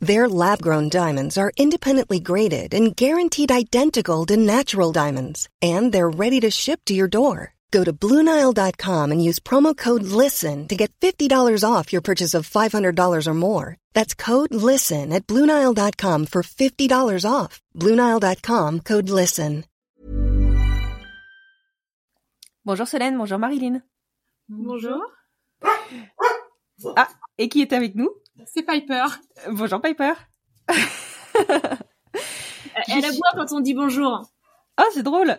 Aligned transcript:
Their 0.00 0.28
lab 0.28 0.62
grown 0.62 0.88
diamonds 0.88 1.36
are 1.36 1.50
independently 1.56 2.20
graded 2.20 2.72
and 2.72 2.94
guaranteed 2.94 3.50
identical 3.50 4.24
to 4.26 4.36
natural 4.36 4.92
diamonds, 4.92 5.48
and 5.60 5.92
they're 5.92 6.08
ready 6.08 6.38
to 6.40 6.50
ship 6.50 6.80
to 6.86 6.94
your 6.94 7.08
door. 7.08 7.54
Go 7.70 7.84
to 7.84 7.92
Bluenile.com 7.92 9.12
and 9.12 9.22
use 9.22 9.40
promo 9.40 9.76
code 9.76 10.04
LISTEN 10.04 10.68
to 10.68 10.76
get 10.76 10.92
$50 11.00 11.64
off 11.64 11.92
your 11.92 12.00
purchase 12.00 12.32
of 12.32 12.48
$500 12.48 13.26
or 13.26 13.34
more. 13.34 13.76
That's 13.92 14.14
code 14.14 14.54
LISTEN 14.54 15.12
at 15.12 15.26
Bluenile.com 15.26 16.26
for 16.26 16.42
$50 16.42 17.24
off. 17.30 17.60
Bluenile.com 17.76 18.80
code 18.80 19.10
LISTEN. 19.10 19.64
Bonjour 22.64 22.86
Solène, 22.86 23.16
bonjour 23.16 23.38
Marilyn. 23.38 23.82
Bonjour. 24.48 25.00
Ah, 26.96 27.08
et 27.38 27.48
qui 27.48 27.62
est 27.62 27.72
avec 27.72 27.94
nous 27.94 28.10
C'est 28.46 28.62
Piper. 28.62 29.06
Bonjour 29.50 29.80
Piper. 29.80 30.12
Elle 32.88 33.04
aboie 33.04 33.30
quand 33.34 33.52
on 33.52 33.60
dit 33.60 33.74
bonjour? 33.74 34.22
Ah, 34.76 34.84
c'est 34.92 35.02
drôle. 35.02 35.38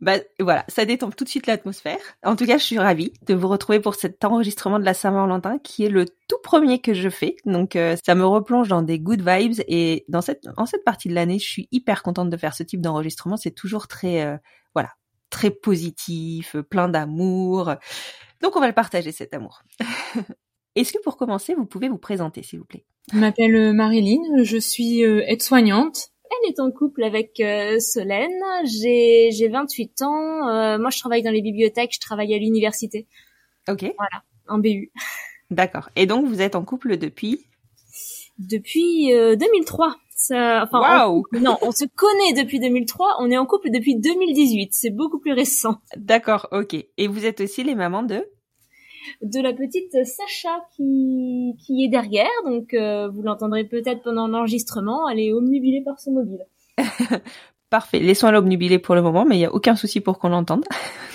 Bah 0.00 0.14
voilà, 0.38 0.64
ça 0.68 0.86
détend 0.86 1.10
tout 1.10 1.24
de 1.24 1.28
suite 1.28 1.46
l'atmosphère. 1.46 2.00
En 2.24 2.34
tout 2.34 2.46
cas, 2.46 2.56
je 2.56 2.64
suis 2.64 2.78
ravie 2.78 3.12
de 3.26 3.34
vous 3.34 3.48
retrouver 3.48 3.80
pour 3.80 3.94
cet 3.94 4.24
enregistrement 4.24 4.78
de 4.78 4.84
la 4.84 4.94
Saint-Valentin 4.94 5.58
qui 5.58 5.84
est 5.84 5.90
le 5.90 6.06
tout 6.06 6.38
premier 6.42 6.80
que 6.80 6.94
je 6.94 7.10
fais. 7.10 7.36
Donc 7.44 7.76
euh, 7.76 7.96
ça 8.02 8.14
me 8.14 8.24
replonge 8.24 8.68
dans 8.68 8.80
des 8.80 8.98
good 8.98 9.20
vibes 9.20 9.60
et 9.68 10.06
dans 10.08 10.22
cette 10.22 10.48
en 10.56 10.64
cette 10.64 10.84
partie 10.84 11.08
de 11.10 11.14
l'année, 11.14 11.38
je 11.38 11.46
suis 11.46 11.68
hyper 11.70 12.02
contente 12.02 12.30
de 12.30 12.36
faire 12.38 12.54
ce 12.54 12.62
type 12.62 12.80
d'enregistrement. 12.80 13.36
C'est 13.36 13.50
toujours 13.50 13.88
très 13.88 14.24
euh, 14.24 14.38
voilà 14.74 14.90
très 15.28 15.50
positif, 15.50 16.56
plein 16.70 16.88
d'amour. 16.88 17.74
Donc 18.40 18.56
on 18.56 18.60
va 18.60 18.68
le 18.68 18.74
partager 18.74 19.12
cet 19.12 19.34
amour. 19.34 19.62
Est-ce 20.76 20.92
que 20.92 21.02
pour 21.02 21.16
commencer, 21.16 21.54
vous 21.54 21.66
pouvez 21.66 21.88
vous 21.88 21.98
présenter, 21.98 22.42
s'il 22.42 22.60
vous 22.60 22.64
plaît? 22.64 22.84
Je 23.12 23.18
m'appelle 23.18 23.54
euh, 23.56 23.72
Marilyn, 23.72 24.44
je 24.44 24.56
suis 24.56 25.04
euh, 25.04 25.22
aide-soignante. 25.26 26.10
Elle 26.30 26.50
est 26.50 26.60
en 26.60 26.70
couple 26.70 27.02
avec 27.02 27.40
euh, 27.40 27.80
Solène. 27.80 28.30
J'ai 28.64 29.30
j'ai 29.32 29.48
28 29.48 30.02
ans. 30.02 30.78
moi, 30.78 30.90
je 30.90 30.98
travaille 31.00 31.22
dans 31.22 31.32
les 31.32 31.42
bibliothèques. 31.42 31.94
Je 31.94 32.00
travaille 32.00 32.32
à 32.34 32.38
l'université. 32.38 33.08
Ok. 33.68 33.82
Voilà, 33.98 34.22
en 34.48 34.58
BU. 34.58 34.92
D'accord. 35.50 35.90
Et 35.96 36.06
donc, 36.06 36.26
vous 36.26 36.40
êtes 36.40 36.54
en 36.54 36.64
couple 36.64 36.98
depuis? 36.98 37.46
Depuis 38.38 39.08
2003. 39.08 39.96
Ça, 40.14 40.62
enfin, 40.62 41.08
wow. 41.08 41.24
non, 41.40 41.56
on 41.62 41.72
se 41.72 41.84
connaît 41.86 42.40
depuis 42.40 42.60
2003. 42.60 43.16
On 43.20 43.30
est 43.30 43.38
en 43.38 43.46
couple 43.46 43.70
depuis 43.70 43.96
2018. 43.98 44.68
C'est 44.72 44.90
beaucoup 44.90 45.18
plus 45.18 45.32
récent. 45.32 45.80
D'accord, 45.96 46.46
ok. 46.52 46.76
Et 46.96 47.08
vous 47.08 47.26
êtes 47.26 47.40
aussi 47.40 47.64
les 47.64 47.74
mamans 47.74 48.04
de? 48.04 48.24
De 49.22 49.40
la 49.40 49.52
petite 49.52 49.92
Sacha 50.04 50.64
qui, 50.76 51.54
qui 51.58 51.84
est 51.84 51.88
derrière. 51.88 52.26
Donc, 52.44 52.74
euh, 52.74 53.08
vous 53.08 53.22
l'entendrez 53.22 53.64
peut-être 53.64 54.02
pendant 54.02 54.28
l'enregistrement. 54.28 55.08
Elle 55.08 55.20
est 55.20 55.32
omnubilée 55.32 55.82
par 55.82 56.00
son 56.00 56.12
mobile. 56.12 56.46
Parfait. 57.70 58.00
Laissons-la 58.00 58.38
obnubilée 58.40 58.80
pour 58.80 58.96
le 58.96 59.02
moment, 59.02 59.24
mais 59.24 59.36
il 59.36 59.38
n'y 59.38 59.44
a 59.44 59.54
aucun 59.54 59.76
souci 59.76 60.00
pour 60.00 60.18
qu'on 60.18 60.30
l'entende. 60.30 60.64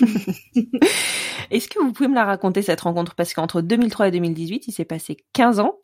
Est-ce 1.50 1.68
que 1.68 1.78
vous 1.78 1.92
pouvez 1.92 2.08
me 2.08 2.14
la 2.14 2.24
raconter, 2.24 2.62
cette 2.62 2.80
rencontre? 2.80 3.14
Parce 3.14 3.34
qu'entre 3.34 3.60
2003 3.60 4.08
et 4.08 4.10
2018, 4.10 4.66
il 4.66 4.72
s'est 4.72 4.86
passé 4.86 5.18
15 5.34 5.60
ans. 5.60 5.76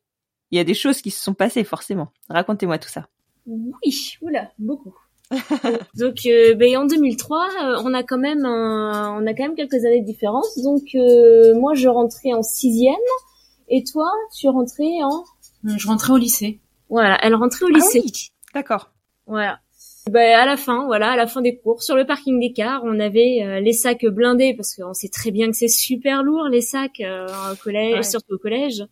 Il 0.50 0.56
y 0.56 0.60
a 0.60 0.64
des 0.64 0.74
choses 0.74 1.02
qui 1.02 1.10
se 1.10 1.22
sont 1.22 1.34
passées, 1.34 1.64
forcément. 1.64 2.08
Racontez-moi 2.30 2.78
tout 2.78 2.88
ça. 2.88 3.08
Oui, 3.46 4.16
oula, 4.22 4.50
beaucoup. 4.58 4.94
donc 5.98 6.16
euh, 6.26 6.54
ben, 6.54 6.76
en 6.76 6.84
2003, 6.84 7.38
euh, 7.64 7.82
on 7.84 7.94
a 7.94 8.02
quand 8.02 8.18
même 8.18 8.44
un, 8.44 9.16
on 9.20 9.26
a 9.26 9.34
quand 9.34 9.44
même 9.44 9.54
quelques 9.54 9.84
années 9.84 10.00
de 10.00 10.06
différence. 10.06 10.58
Donc 10.62 10.82
euh, 10.94 11.54
moi 11.58 11.74
je 11.74 11.88
rentrais 11.88 12.32
en 12.32 12.42
sixième 12.42 12.94
et 13.68 13.84
toi 13.84 14.08
tu 14.38 14.48
rentrais 14.48 15.02
en 15.02 15.24
Je 15.64 15.86
rentrais 15.86 16.12
au 16.12 16.16
lycée. 16.18 16.60
Voilà, 16.88 17.18
elle 17.22 17.34
rentrait 17.34 17.64
au 17.64 17.68
Ah 17.72 17.76
lycée. 17.78 18.02
oui, 18.04 18.28
D'accord. 18.54 18.90
Voilà. 19.26 19.58
Ben, 20.10 20.36
à 20.36 20.44
la 20.46 20.56
fin, 20.56 20.84
voilà, 20.86 21.12
à 21.12 21.16
la 21.16 21.26
fin 21.28 21.40
des 21.40 21.56
cours, 21.56 21.80
sur 21.82 21.94
le 21.94 22.04
parking 22.04 22.40
des 22.40 22.52
cars, 22.52 22.82
on 22.84 22.98
avait 22.98 23.40
euh, 23.44 23.60
les 23.60 23.72
sacs 23.72 24.04
blindés 24.04 24.52
parce 24.54 24.74
qu'on 24.74 24.92
sait 24.94 25.08
très 25.08 25.30
bien 25.30 25.48
que 25.48 25.56
c'est 25.56 25.68
super 25.68 26.24
lourd 26.24 26.48
les 26.50 26.60
sacs 26.60 27.00
euh, 27.00 27.26
au 27.52 27.56
collège, 27.62 27.94
Ouais. 27.98 28.02
surtout 28.02 28.34
au 28.34 28.38
collège, 28.38 28.84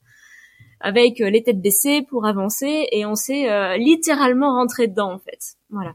avec 0.80 1.20
euh, 1.20 1.28
les 1.28 1.42
têtes 1.42 1.60
baissées 1.60 2.02
pour 2.08 2.26
avancer 2.26 2.86
et 2.92 3.04
on 3.06 3.16
s'est 3.16 3.50
euh, 3.50 3.76
littéralement 3.76 4.54
rentré 4.54 4.86
dedans 4.86 5.12
en 5.12 5.18
fait. 5.18 5.56
Voilà. 5.68 5.94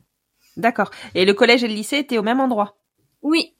D'accord. 0.57 0.91
Et 1.15 1.25
le 1.25 1.33
collège 1.33 1.63
et 1.63 1.67
le 1.67 1.73
lycée 1.73 1.97
étaient 1.97 2.17
au 2.17 2.23
même 2.23 2.39
endroit? 2.39 2.77
Oui. 3.21 3.53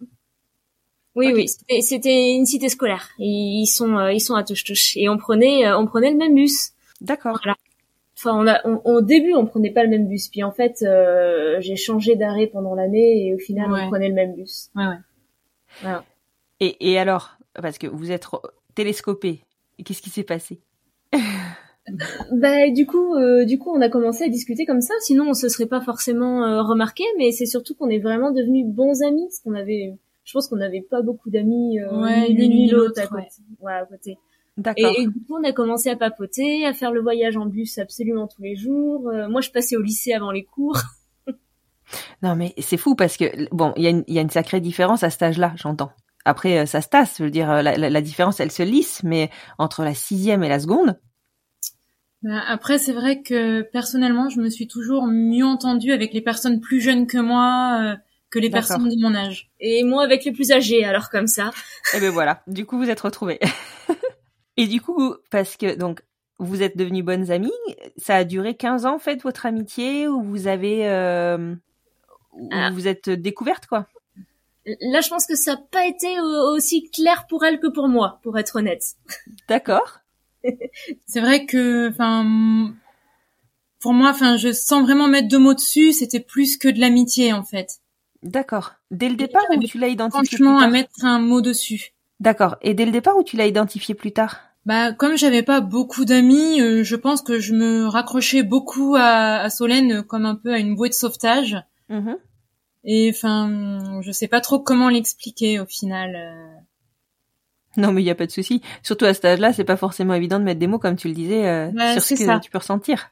Oui, 1.15 1.31
oui, 1.33 1.47
c'était- 1.81 2.33
une 2.35 2.45
cité 2.45 2.67
scolaire. 2.67 3.09
Ils 3.19 3.67
sont, 3.67 3.95
euh, 3.97 4.11
ils 4.11 4.19
sont 4.19 4.35
à 4.35 4.43
touche-touche. 4.43 4.97
Et 4.97 5.07
on 5.07 5.17
prenait, 5.17 5.65
euh, 5.65 5.77
on 5.77 5.85
prenait 5.85 6.11
le 6.11 6.17
même 6.17 6.35
bus. 6.35 6.71
D'accord. 6.99 7.39
Enfin, 8.17 8.31
on 8.37 8.47
a, 8.47 8.59
on- 8.67 8.81
au 8.83 9.01
début, 9.01 9.33
on 9.33 9.45
prenait 9.45 9.71
pas 9.71 9.83
le 9.83 9.89
même 9.89 10.07
bus. 10.09 10.27
Puis 10.27 10.43
en 10.43 10.51
fait, 10.51 10.81
euh, 10.81 11.57
j'ai 11.61 11.77
changé 11.77 12.15
d'arrêt 12.15 12.47
pendant 12.47 12.75
l'année 12.75 13.27
et 13.27 13.33
au 13.33 13.37
final, 13.37 13.71
Ouais. 13.71 13.81
on 13.83 13.89
prenait 13.89 14.09
le 14.09 14.13
même 14.13 14.35
bus. 14.35 14.69
Ouais, 14.75 14.85
ouais. 14.87 14.97
Voilà. 15.81 16.03
Et, 16.59 16.91
et 16.91 16.97
alors, 16.99 17.37
parce 17.61 17.77
que 17.77 17.87
vous 17.87 18.11
êtes 18.11 18.25
télescopé, 18.73 19.41
qu'est-ce 19.85 20.01
qui 20.01 20.09
s'est 20.09 20.23
passé? 20.23 20.59
Bah, 22.31 22.69
du 22.71 22.85
coup, 22.85 23.15
euh, 23.15 23.45
du 23.45 23.59
coup, 23.59 23.71
on 23.75 23.81
a 23.81 23.89
commencé 23.89 24.23
à 24.23 24.29
discuter 24.29 24.65
comme 24.65 24.81
ça. 24.81 24.93
Sinon, 25.01 25.29
on 25.29 25.33
se 25.33 25.49
serait 25.49 25.67
pas 25.67 25.81
forcément 25.81 26.43
euh, 26.43 26.61
remarqué. 26.63 27.03
Mais 27.17 27.31
c'est 27.31 27.45
surtout 27.45 27.75
qu'on 27.75 27.89
est 27.89 27.99
vraiment 27.99 28.31
devenus 28.31 28.65
bons 28.65 29.01
amis. 29.03 29.25
Parce 29.27 29.39
qu'on 29.39 29.53
avait, 29.53 29.93
je 30.23 30.33
pense 30.33 30.47
qu'on 30.47 30.55
n'avait 30.57 30.81
pas 30.81 31.01
beaucoup 31.01 31.29
d'amis 31.29 31.79
euh, 31.79 32.01
Ouais, 32.01 32.27
l'une 32.29 32.49
ni 32.51 32.69
l'autre 32.69 32.99
à 33.01 33.07
côté. 33.07 33.27
Ouais, 33.61 33.73
à 33.73 33.85
côté. 33.85 34.17
D'accord. 34.57 34.93
Et, 34.97 35.01
et 35.03 35.07
du 35.07 35.13
coup, 35.25 35.35
on 35.39 35.43
a 35.43 35.51
commencé 35.51 35.89
à 35.89 35.95
papoter, 35.95 36.65
à 36.65 36.73
faire 36.73 36.91
le 36.91 37.01
voyage 37.01 37.35
en 37.37 37.45
bus 37.45 37.77
absolument 37.77 38.27
tous 38.27 38.41
les 38.41 38.55
jours. 38.55 39.09
Euh, 39.09 39.27
moi, 39.27 39.41
je 39.41 39.51
passais 39.51 39.75
au 39.75 39.81
lycée 39.81 40.13
avant 40.13 40.31
les 40.31 40.43
cours. 40.43 40.77
Non, 42.23 42.35
mais 42.35 42.53
c'est 42.57 42.77
fou 42.77 42.95
parce 42.95 43.15
que, 43.15 43.25
bon, 43.53 43.71
il 43.75 43.83
y, 43.83 43.87
a 43.87 43.89
une- 43.91 44.03
il 44.07 44.15
y 44.15 44.17
a 44.17 44.21
une 44.21 44.29
sacrée 44.31 44.59
différence 44.59 45.03
à 45.03 45.11
cet 45.11 45.21
âge-là, 45.21 45.53
j'entends. 45.55 45.91
Après, 46.25 46.57
euh, 46.59 46.65
ça 46.65 46.81
se 46.81 46.87
tasse, 46.87 47.17
je 47.19 47.25
veux 47.25 47.29
dire, 47.29 47.51
euh, 47.51 47.61
la, 47.61 47.77
la- 47.77 47.91
la 47.91 48.01
différence, 48.01 48.39
elle 48.39 48.51
se 48.51 48.63
lisse, 48.63 49.03
mais 49.03 49.29
entre 49.59 49.83
la 49.83 49.93
sixième 49.93 50.43
et 50.43 50.49
la 50.49 50.59
seconde, 50.59 50.99
après, 52.47 52.77
c'est 52.77 52.93
vrai 52.93 53.21
que 53.21 53.61
personnellement, 53.61 54.29
je 54.29 54.39
me 54.39 54.49
suis 54.49 54.67
toujours 54.67 55.05
mieux 55.07 55.45
entendue 55.45 55.91
avec 55.91 56.13
les 56.13 56.21
personnes 56.21 56.59
plus 56.59 56.81
jeunes 56.81 57.07
que 57.07 57.17
moi 57.17 57.79
euh, 57.81 57.95
que 58.31 58.39
les 58.39 58.49
personnes 58.49 58.89
de 58.89 59.01
mon 59.01 59.15
âge. 59.15 59.49
Et 59.59 59.83
moi, 59.83 60.03
avec 60.03 60.25
les 60.25 60.31
plus 60.31 60.51
âgés, 60.51 60.83
alors 60.83 61.09
comme 61.09 61.27
ça. 61.27 61.51
et 61.95 61.99
ben 61.99 62.11
voilà, 62.11 62.41
du 62.47 62.65
coup, 62.65 62.77
vous 62.77 62.89
êtes 62.89 62.99
retrouvés. 62.99 63.39
et 64.57 64.67
du 64.67 64.81
coup, 64.81 65.15
parce 65.31 65.55
que, 65.55 65.75
donc, 65.75 66.01
vous 66.37 66.61
êtes 66.61 66.75
devenus 66.75 67.05
bonnes 67.05 67.31
amies, 67.31 67.51
ça 67.97 68.15
a 68.15 68.23
duré 68.25 68.55
15 68.55 68.85
ans, 68.85 68.95
en 68.95 68.99
fait, 68.99 69.21
votre 69.21 69.45
amitié, 69.45 70.07
où 70.07 70.21
vous 70.21 70.47
avez... 70.47 70.89
Euh, 70.89 71.55
où 72.33 72.49
Ah. 72.51 72.71
vous 72.71 72.87
êtes 72.87 73.09
découverte, 73.09 73.67
quoi? 73.67 73.87
Là, 74.81 74.99
je 74.99 75.09
pense 75.09 75.27
que 75.27 75.35
ça 75.35 75.53
n'a 75.53 75.61
pas 75.71 75.85
été 75.85 76.19
aussi 76.19 76.89
clair 76.89 77.27
pour 77.29 77.45
elle 77.45 77.59
que 77.59 77.67
pour 77.67 77.87
moi, 77.87 78.19
pour 78.23 78.37
être 78.39 78.57
honnête. 78.57 78.83
D'accord. 79.47 79.99
C'est 81.05 81.21
vrai 81.21 81.45
que, 81.45 81.89
enfin, 81.89 82.73
pour 83.79 83.93
moi, 83.93 84.09
enfin, 84.09 84.37
je 84.37 84.51
sens 84.51 84.83
vraiment 84.83 85.07
mettre 85.07 85.27
deux 85.27 85.39
mots 85.39 85.53
dessus. 85.53 85.91
C'était 85.93 86.19
plus 86.19 86.57
que 86.57 86.67
de 86.67 86.79
l'amitié, 86.79 87.33
en 87.33 87.43
fait. 87.43 87.79
D'accord. 88.23 88.73
Dès 88.91 89.09
le 89.09 89.15
départ, 89.15 89.43
ou 89.55 89.63
tu 89.63 89.77
l'as 89.77 89.87
identifié 89.87 90.37
Franchement, 90.37 90.57
plus 90.57 90.65
à 90.65 90.69
mettre 90.69 91.03
un 91.05 91.19
mot 91.19 91.41
dessus. 91.41 91.93
D'accord. 92.19 92.55
Et 92.61 92.73
dès 92.73 92.85
le 92.85 92.91
départ, 92.91 93.15
ou 93.17 93.23
tu 93.23 93.37
l'as 93.37 93.45
identifié 93.45 93.93
plus 93.93 94.11
tard 94.13 94.39
Bah, 94.65 94.93
comme 94.93 95.17
j'avais 95.17 95.43
pas 95.43 95.61
beaucoup 95.61 96.05
d'amis, 96.05 96.61
euh, 96.61 96.83
je 96.83 96.95
pense 96.95 97.21
que 97.21 97.39
je 97.39 97.53
me 97.53 97.85
raccrochais 97.87 98.41
beaucoup 98.41 98.95
à, 98.97 99.37
à 99.41 99.49
Solène 99.49 99.91
euh, 99.97 100.01
comme 100.01 100.25
un 100.25 100.35
peu 100.35 100.53
à 100.53 100.59
une 100.59 100.75
bouée 100.75 100.89
de 100.89 100.93
sauvetage. 100.95 101.57
Mhm. 101.89 102.17
Et 102.85 103.11
enfin, 103.13 103.99
je 104.01 104.11
sais 104.11 104.27
pas 104.27 104.41
trop 104.41 104.59
comment 104.59 104.89
l'expliquer 104.89 105.59
au 105.59 105.65
final. 105.65 106.15
euh. 106.15 106.59
Non, 107.77 107.91
mais 107.91 108.01
il 108.01 108.05
y 108.05 108.09
a 108.09 108.15
pas 108.15 108.25
de 108.25 108.31
souci. 108.31 108.61
Surtout 108.83 109.05
à 109.05 109.13
cet 109.13 109.25
âge-là, 109.25 109.51
c'est 109.53 109.63
pas 109.63 109.77
forcément 109.77 110.13
évident 110.13 110.39
de 110.39 110.43
mettre 110.45 110.59
des 110.59 110.67
mots, 110.67 110.79
comme 110.79 110.95
tu 110.95 111.07
le 111.07 111.13
disais, 111.13 111.45
euh, 111.47 111.69
Ouais, 111.71 111.93
sur 111.93 112.01
ce 112.01 112.09
c'est 112.09 112.15
que 112.15 112.25
ça. 112.25 112.39
tu 112.39 112.49
peux 112.49 112.57
ressentir. 112.57 113.09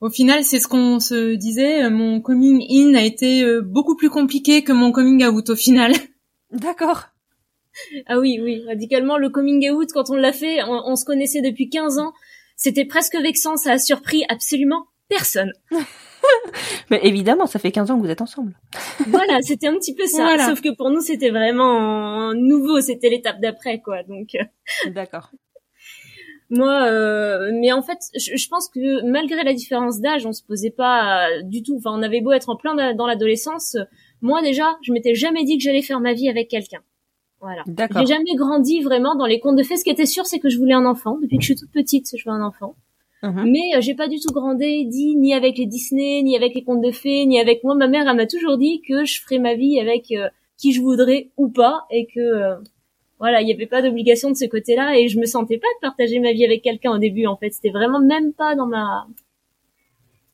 Au 0.00 0.10
final, 0.10 0.44
c'est 0.44 0.58
ce 0.60 0.68
qu'on 0.68 1.00
se 1.00 1.34
disait. 1.36 1.84
euh, 1.84 1.90
Mon 1.90 2.20
coming 2.20 2.62
in 2.70 2.94
a 2.94 3.02
été 3.02 3.42
euh, 3.44 3.62
beaucoup 3.62 3.96
plus 3.96 4.10
compliqué 4.10 4.62
que 4.64 4.72
mon 4.72 4.92
coming 4.92 5.24
out 5.24 5.48
au 5.50 5.56
final. 5.56 5.92
D'accord. 6.50 7.04
Ah 8.06 8.18
oui, 8.18 8.38
oui, 8.42 8.62
radicalement, 8.66 9.18
le 9.18 9.28
coming 9.30 9.70
out, 9.70 9.90
quand 9.92 10.10
on 10.10 10.14
l'a 10.16 10.32
fait, 10.32 10.62
on, 10.64 10.82
on 10.86 10.96
se 10.96 11.04
connaissait 11.04 11.42
depuis 11.42 11.68
15 11.68 11.98
ans. 11.98 12.12
C'était 12.56 12.86
presque 12.86 13.16
vexant, 13.16 13.56
ça 13.56 13.72
a 13.72 13.78
surpris 13.78 14.24
absolument 14.28 14.86
personne. 15.08 15.52
Mais 16.90 17.00
évidemment, 17.02 17.46
ça 17.46 17.58
fait 17.58 17.70
15 17.72 17.90
ans 17.90 17.96
que 17.98 18.04
vous 18.04 18.10
êtes 18.10 18.20
ensemble. 18.22 18.54
voilà, 19.08 19.40
c'était 19.42 19.66
un 19.66 19.74
petit 19.74 19.94
peu 19.94 20.06
ça. 20.06 20.22
Voilà. 20.22 20.46
Sauf 20.48 20.60
que 20.60 20.74
pour 20.74 20.90
nous, 20.90 21.00
c'était 21.00 21.30
vraiment 21.30 22.32
nouveau. 22.34 22.80
C'était 22.80 23.08
l'étape 23.10 23.40
d'après, 23.40 23.80
quoi. 23.80 24.02
Donc, 24.04 24.34
euh, 24.34 24.90
D'accord. 24.90 25.30
moi, 26.50 26.84
euh, 26.86 27.50
mais 27.54 27.72
en 27.72 27.82
fait, 27.82 27.98
je, 28.14 28.36
je 28.36 28.48
pense 28.48 28.68
que 28.68 29.02
malgré 29.10 29.42
la 29.42 29.52
différence 29.52 30.00
d'âge, 30.00 30.24
on 30.26 30.32
se 30.32 30.42
posait 30.44 30.70
pas 30.70 31.28
euh, 31.28 31.42
du 31.42 31.62
tout. 31.62 31.76
Enfin, 31.76 31.90
on 31.98 32.02
avait 32.02 32.20
beau 32.20 32.32
être 32.32 32.48
en 32.48 32.56
plein 32.56 32.74
da- 32.74 32.94
dans 32.94 33.06
l'adolescence. 33.06 33.76
Moi, 34.22 34.42
déjà, 34.42 34.76
je 34.82 34.92
m'étais 34.92 35.14
jamais 35.14 35.44
dit 35.44 35.58
que 35.58 35.62
j'allais 35.64 35.82
faire 35.82 36.00
ma 36.00 36.12
vie 36.14 36.28
avec 36.28 36.48
quelqu'un. 36.48 36.80
Voilà. 37.40 37.62
D'accord. 37.66 38.00
J'ai 38.00 38.14
jamais 38.14 38.34
grandi 38.34 38.80
vraiment 38.80 39.14
dans 39.14 39.26
les 39.26 39.40
contes 39.40 39.56
de 39.56 39.62
fées. 39.62 39.76
Ce 39.76 39.84
qui 39.84 39.90
était 39.90 40.06
sûr, 40.06 40.24
c'est 40.24 40.38
que 40.38 40.48
je 40.48 40.56
voulais 40.58 40.72
un 40.74 40.86
enfant. 40.86 41.18
Depuis 41.20 41.36
que 41.36 41.42
je 41.42 41.48
suis 41.48 41.56
toute 41.56 41.70
petite, 41.70 42.06
je 42.16 42.24
veux 42.24 42.34
un 42.34 42.42
enfant. 42.42 42.76
Mhm. 43.22 43.50
Mais 43.50 43.76
euh, 43.76 43.80
j'ai 43.80 43.94
pas 43.94 44.08
du 44.08 44.18
tout 44.20 44.32
grandi 44.32 44.86
dit 44.86 45.16
ni 45.16 45.34
avec 45.34 45.58
les 45.58 45.66
Disney, 45.66 46.22
ni 46.22 46.36
avec 46.36 46.54
les 46.54 46.62
contes 46.62 46.82
de 46.82 46.92
fées, 46.92 47.26
ni 47.26 47.40
avec 47.40 47.64
moi. 47.64 47.74
Ma 47.74 47.88
mère, 47.88 48.06
elle 48.08 48.16
m'a 48.16 48.26
toujours 48.26 48.58
dit 48.58 48.82
que 48.86 49.04
je 49.04 49.20
ferais 49.20 49.38
ma 49.38 49.54
vie 49.54 49.80
avec 49.80 50.10
euh, 50.12 50.28
qui 50.58 50.72
je 50.72 50.80
voudrais 50.80 51.30
ou 51.36 51.48
pas, 51.48 51.86
et 51.90 52.06
que 52.06 52.20
euh, 52.20 52.56
voilà, 53.18 53.40
il 53.40 53.46
n'y 53.46 53.52
avait 53.52 53.66
pas 53.66 53.82
d'obligation 53.82 54.30
de 54.30 54.36
ce 54.36 54.44
côté-là, 54.44 54.98
et 54.98 55.08
je 55.08 55.18
me 55.18 55.26
sentais 55.26 55.58
pas 55.58 55.68
de 55.76 55.80
partager 55.80 56.20
ma 56.20 56.32
vie 56.32 56.44
avec 56.44 56.62
quelqu'un 56.62 56.92
au 56.92 56.98
début. 56.98 57.26
En 57.26 57.36
fait, 57.36 57.50
c'était 57.50 57.70
vraiment 57.70 58.00
même 58.00 58.32
pas 58.32 58.54
dans 58.54 58.66
ma, 58.66 59.06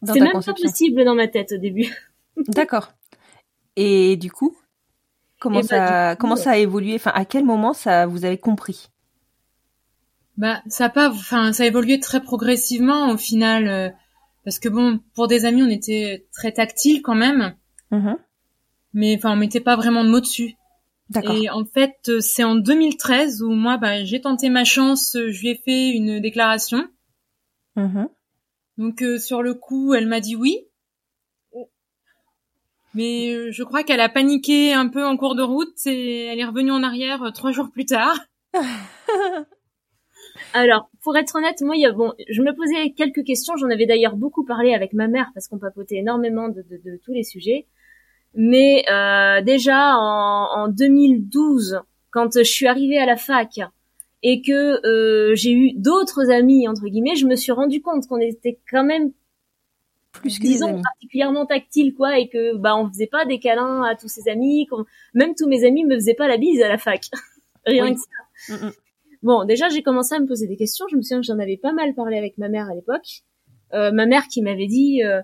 c'était 0.04 0.18
ta 0.18 0.24
même 0.24 0.32
conception. 0.32 0.64
pas 0.64 0.70
possible 0.70 1.04
dans 1.04 1.14
ma 1.14 1.28
tête 1.28 1.52
au 1.52 1.58
début. 1.58 1.94
D'accord. 2.48 2.92
Et 3.76 4.16
du 4.16 4.30
coup, 4.30 4.56
comment 5.38 5.60
bah, 5.60 5.66
ça, 5.66 6.14
coup, 6.14 6.20
comment 6.20 6.36
ça 6.36 6.52
a 6.52 6.56
évolué? 6.58 6.94
Enfin, 6.96 7.12
à 7.14 7.24
quel 7.24 7.44
moment 7.44 7.72
ça 7.72 8.06
vous 8.06 8.24
avez 8.24 8.38
compris? 8.38 8.88
Bah, 10.36 10.62
ça 10.66 10.86
a 10.86 10.88
pas, 10.88 11.10
enfin, 11.10 11.52
ça 11.52 11.64
a 11.64 11.66
évolué 11.66 12.00
très 12.00 12.22
progressivement 12.22 13.10
au 13.10 13.16
final, 13.16 13.68
euh, 13.68 13.90
parce 14.44 14.58
que 14.58 14.68
bon, 14.68 15.00
pour 15.14 15.28
des 15.28 15.44
amis, 15.44 15.62
on 15.62 15.68
était 15.68 16.26
très 16.32 16.52
tactile 16.52 17.02
quand 17.02 17.14
même, 17.14 17.54
Mhm. 17.90 18.16
mais 18.94 19.14
enfin, 19.16 19.32
on 19.32 19.36
mettait 19.36 19.60
pas 19.60 19.76
vraiment 19.76 20.04
de 20.04 20.08
mots 20.10 20.20
dessus. 20.20 20.54
Et 21.34 21.50
en 21.50 21.66
fait, 21.66 21.96
euh, 22.08 22.20
c'est 22.20 22.44
en 22.44 22.54
2013 22.54 23.42
où 23.42 23.50
moi, 23.50 23.76
bah, 23.76 24.02
j'ai 24.04 24.22
tenté 24.22 24.48
ma 24.48 24.64
chance, 24.64 25.14
euh, 25.16 25.30
je 25.30 25.40
lui 25.42 25.50
ai 25.50 25.56
fait 25.56 25.90
une 25.90 26.20
déclaration. 26.20 26.88
Mhm. 27.76 28.08
Donc 28.78 29.02
euh, 29.02 29.18
sur 29.18 29.42
le 29.42 29.52
coup, 29.52 29.92
elle 29.92 30.06
m'a 30.06 30.20
dit 30.20 30.36
oui. 30.36 30.56
Mais 32.94 33.32
euh, 33.34 33.50
je 33.50 33.62
crois 33.62 33.84
qu'elle 33.84 34.00
a 34.00 34.08
paniqué 34.08 34.72
un 34.72 34.88
peu 34.88 35.04
en 35.06 35.16
cours 35.16 35.34
de 35.34 35.42
route 35.42 35.86
et 35.86 36.24
elle 36.26 36.38
est 36.40 36.44
revenue 36.44 36.70
en 36.72 36.82
arrière 36.82 37.30
trois 37.34 37.52
jours 37.52 37.70
plus 37.70 37.86
tard. 37.86 38.18
Alors, 40.54 40.90
pour 41.02 41.16
être 41.16 41.34
honnête, 41.36 41.60
moi, 41.62 41.76
il 41.76 41.80
y 41.82 41.86
a, 41.86 41.92
bon, 41.92 42.12
je 42.28 42.42
me 42.42 42.54
posais 42.54 42.90
quelques 42.92 43.24
questions. 43.24 43.56
J'en 43.56 43.70
avais 43.70 43.86
d'ailleurs 43.86 44.16
beaucoup 44.16 44.44
parlé 44.44 44.74
avec 44.74 44.92
ma 44.92 45.08
mère 45.08 45.30
parce 45.34 45.48
qu'on 45.48 45.58
papotait 45.58 45.96
énormément 45.96 46.48
de, 46.48 46.62
de, 46.62 46.76
de 46.84 46.96
tous 47.04 47.12
les 47.12 47.22
sujets. 47.24 47.66
Mais 48.34 48.84
euh, 48.90 49.42
déjà 49.42 49.94
en, 49.96 50.48
en 50.64 50.68
2012, 50.68 51.80
quand 52.10 52.36
je 52.38 52.42
suis 52.44 52.66
arrivée 52.66 52.98
à 52.98 53.06
la 53.06 53.16
fac 53.16 53.60
et 54.22 54.40
que 54.40 54.86
euh, 54.86 55.34
j'ai 55.34 55.52
eu 55.52 55.72
d'autres 55.74 56.30
amis 56.30 56.66
entre 56.68 56.86
guillemets, 56.86 57.16
je 57.16 57.26
me 57.26 57.36
suis 57.36 57.52
rendu 57.52 57.82
compte 57.82 58.06
qu'on 58.06 58.18
était 58.20 58.58
quand 58.70 58.84
même 58.84 59.12
Plus 60.12 60.38
que 60.38 60.44
disons 60.44 60.80
particulièrement 60.80 61.44
tactile 61.44 61.94
quoi 61.94 62.18
et 62.18 62.28
que 62.28 62.56
bah 62.56 62.74
on 62.76 62.88
faisait 62.88 63.06
pas 63.06 63.26
des 63.26 63.38
câlins 63.38 63.82
à 63.82 63.96
tous 63.96 64.08
ses 64.08 64.30
amis, 64.30 64.66
même 65.12 65.34
tous 65.34 65.48
mes 65.48 65.64
amis 65.66 65.84
me 65.84 65.94
faisaient 65.96 66.14
pas 66.14 66.28
la 66.28 66.36
bise 66.38 66.62
à 66.62 66.68
la 66.68 66.78
fac. 66.78 67.10
Rien 67.66 67.84
Oui. 67.84 67.94
que 67.94 68.00
ça. 68.00 68.56
Mhm. 68.66 68.72
Bon, 69.22 69.44
déjà, 69.44 69.68
j'ai 69.68 69.82
commencé 69.82 70.14
à 70.14 70.20
me 70.20 70.26
poser 70.26 70.46
des 70.46 70.56
questions. 70.56 70.86
Je 70.90 70.96
me 70.96 71.02
souviens 71.02 71.20
que 71.20 71.26
j'en 71.26 71.38
avais 71.38 71.56
pas 71.56 71.72
mal 71.72 71.94
parlé 71.94 72.16
avec 72.18 72.38
ma 72.38 72.48
mère 72.48 72.68
à 72.68 72.74
l'époque. 72.74 73.22
Euh, 73.72 73.92
ma 73.92 74.06
mère 74.06 74.26
qui 74.28 74.42
m'avait 74.42 74.66
dit, 74.66 75.02
euh, 75.02 75.22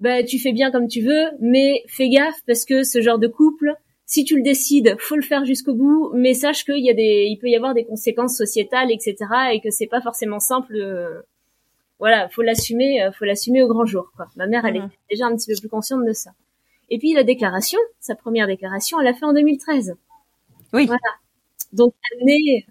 bah, 0.00 0.22
tu 0.22 0.38
fais 0.38 0.52
bien 0.52 0.70
comme 0.70 0.88
tu 0.88 1.02
veux, 1.02 1.26
mais 1.40 1.82
fais 1.88 2.08
gaffe 2.08 2.40
parce 2.46 2.64
que 2.64 2.82
ce 2.84 3.00
genre 3.00 3.18
de 3.18 3.26
couple, 3.26 3.74
si 4.06 4.24
tu 4.24 4.36
le 4.36 4.42
décides, 4.42 4.96
faut 4.98 5.16
le 5.16 5.22
faire 5.22 5.44
jusqu'au 5.44 5.74
bout, 5.74 6.10
mais 6.14 6.34
sache 6.34 6.64
qu'il 6.64 6.84
y 6.84 6.90
a 6.90 6.94
des, 6.94 7.26
il 7.28 7.38
peut 7.38 7.48
y 7.48 7.56
avoir 7.56 7.74
des 7.74 7.84
conséquences 7.84 8.36
sociétales, 8.36 8.90
etc., 8.90 9.16
et 9.52 9.60
que 9.60 9.70
c'est 9.70 9.86
pas 9.86 10.00
forcément 10.00 10.40
simple. 10.40 10.74
euh, 10.74 11.20
voilà, 12.00 12.28
faut 12.30 12.42
l'assumer, 12.42 13.02
euh, 13.02 13.12
faut 13.12 13.26
l'assumer 13.26 13.62
au 13.62 13.68
grand 13.68 13.84
jour, 13.84 14.10
quoi. 14.16 14.26
Ma 14.36 14.46
mère, 14.46 14.64
elle 14.64 14.76
est 14.78 14.82
déjà 15.10 15.26
un 15.26 15.36
petit 15.36 15.52
peu 15.52 15.60
plus 15.60 15.68
consciente 15.68 16.04
de 16.04 16.12
ça. 16.12 16.30
Et 16.88 16.98
puis 16.98 17.12
la 17.12 17.22
déclaration, 17.22 17.78
sa 18.00 18.14
première 18.14 18.46
déclaration, 18.46 18.98
elle 18.98 19.04
l'a 19.04 19.14
fait 19.14 19.26
en 19.26 19.34
2013. 19.34 19.94
Oui. 20.72 20.86
Voilà. 20.86 21.00
Donc 21.72 21.94
année, 22.20 22.66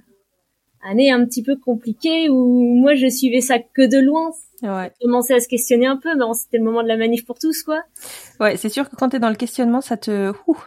année 0.84 1.12
un 1.12 1.26
petit 1.26 1.44
peu 1.44 1.56
compliquée 1.56 2.30
où 2.30 2.76
moi 2.76 2.96
je 2.96 3.08
suivais 3.08 3.42
ça 3.42 3.60
que 3.60 3.88
de 3.88 3.98
loin. 3.98 4.31
Ouais. 4.62 4.92
Je 5.00 5.06
commençais 5.06 5.34
à 5.34 5.40
se 5.40 5.48
questionner 5.48 5.88
un 5.88 5.98
peu, 5.98 6.14
mais 6.14 6.26
bon, 6.26 6.34
c'était 6.34 6.58
le 6.58 6.64
moment 6.64 6.84
de 6.84 6.88
la 6.88 6.98
manif 6.98 7.26
pour 7.26 7.40
tous, 7.40 7.64
quoi. 7.64 7.81
Ouais, 8.40 8.58
c'est 8.58 8.70
sûr 8.70 8.90
que 8.90 8.96
quand 8.96 9.10
t'es 9.10 9.20
dans 9.20 9.30
le 9.30 9.36
questionnement, 9.36 9.81
ça 9.81 9.98
te. 9.98 10.31
Ouh. 10.48 10.58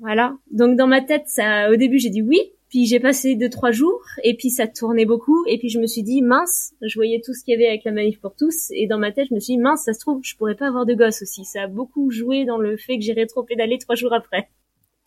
Voilà. 0.00 0.34
Donc 0.50 0.76
dans 0.76 0.86
ma 0.86 1.00
tête, 1.00 1.24
ça, 1.26 1.70
au 1.70 1.76
début 1.76 1.98
j'ai 1.98 2.10
dit 2.10 2.22
oui, 2.22 2.40
puis 2.68 2.86
j'ai 2.86 3.00
passé 3.00 3.34
deux 3.34 3.48
trois 3.48 3.70
jours, 3.72 4.02
et 4.22 4.36
puis 4.36 4.50
ça 4.50 4.66
tournait 4.66 5.06
beaucoup, 5.06 5.44
et 5.46 5.58
puis 5.58 5.68
je 5.68 5.80
me 5.80 5.86
suis 5.86 6.02
dit 6.02 6.22
mince, 6.22 6.72
je 6.82 6.94
voyais 6.94 7.20
tout 7.24 7.34
ce 7.34 7.42
qu'il 7.42 7.52
y 7.52 7.56
avait 7.56 7.68
avec 7.68 7.84
la 7.84 7.92
manif 7.92 8.20
pour 8.20 8.34
tous, 8.36 8.70
et 8.72 8.86
dans 8.86 8.98
ma 8.98 9.10
tête 9.10 9.26
je 9.30 9.34
me 9.34 9.40
suis 9.40 9.54
dit 9.54 9.60
mince, 9.60 9.84
ça 9.84 9.92
se 9.92 10.00
trouve 10.00 10.20
je 10.22 10.36
pourrais 10.36 10.54
pas 10.54 10.68
avoir 10.68 10.86
de 10.86 10.94
gosse 10.94 11.22
aussi. 11.22 11.44
Ça 11.44 11.62
a 11.62 11.66
beaucoup 11.66 12.10
joué 12.10 12.44
dans 12.44 12.58
le 12.58 12.76
fait 12.76 12.96
que 12.96 13.04
j'ai 13.04 13.12
rétro-pédalé 13.12 13.78
trois 13.78 13.96
jours 13.96 14.12
après. 14.12 14.48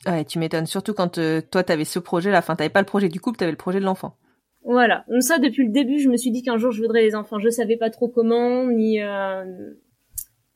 Ouais, 0.07 0.25
tu 0.25 0.39
m'étonnes. 0.39 0.65
Surtout 0.65 0.93
quand 0.93 1.17
euh, 1.17 1.41
toi 1.41 1.63
t'avais 1.63 1.85
ce 1.85 1.99
projet, 1.99 2.31
là. 2.31 2.39
Enfin, 2.39 2.55
t'avais 2.55 2.69
pas 2.69 2.81
le 2.81 2.85
projet 2.85 3.07
du 3.09 3.19
couple, 3.19 3.37
t'avais 3.37 3.51
le 3.51 3.57
projet 3.57 3.79
de 3.79 3.85
l'enfant. 3.85 4.15
Voilà. 4.63 5.05
Donc 5.09 5.23
ça 5.23 5.39
depuis 5.39 5.65
le 5.65 5.71
début, 5.71 5.99
je 5.99 6.09
me 6.09 6.17
suis 6.17 6.31
dit 6.31 6.43
qu'un 6.43 6.57
jour 6.57 6.71
je 6.71 6.81
voudrais 6.81 7.03
des 7.03 7.15
enfants. 7.15 7.39
Je 7.39 7.49
savais 7.49 7.77
pas 7.77 7.89
trop 7.89 8.07
comment, 8.09 8.65
ni 8.65 9.01
euh, 9.01 9.43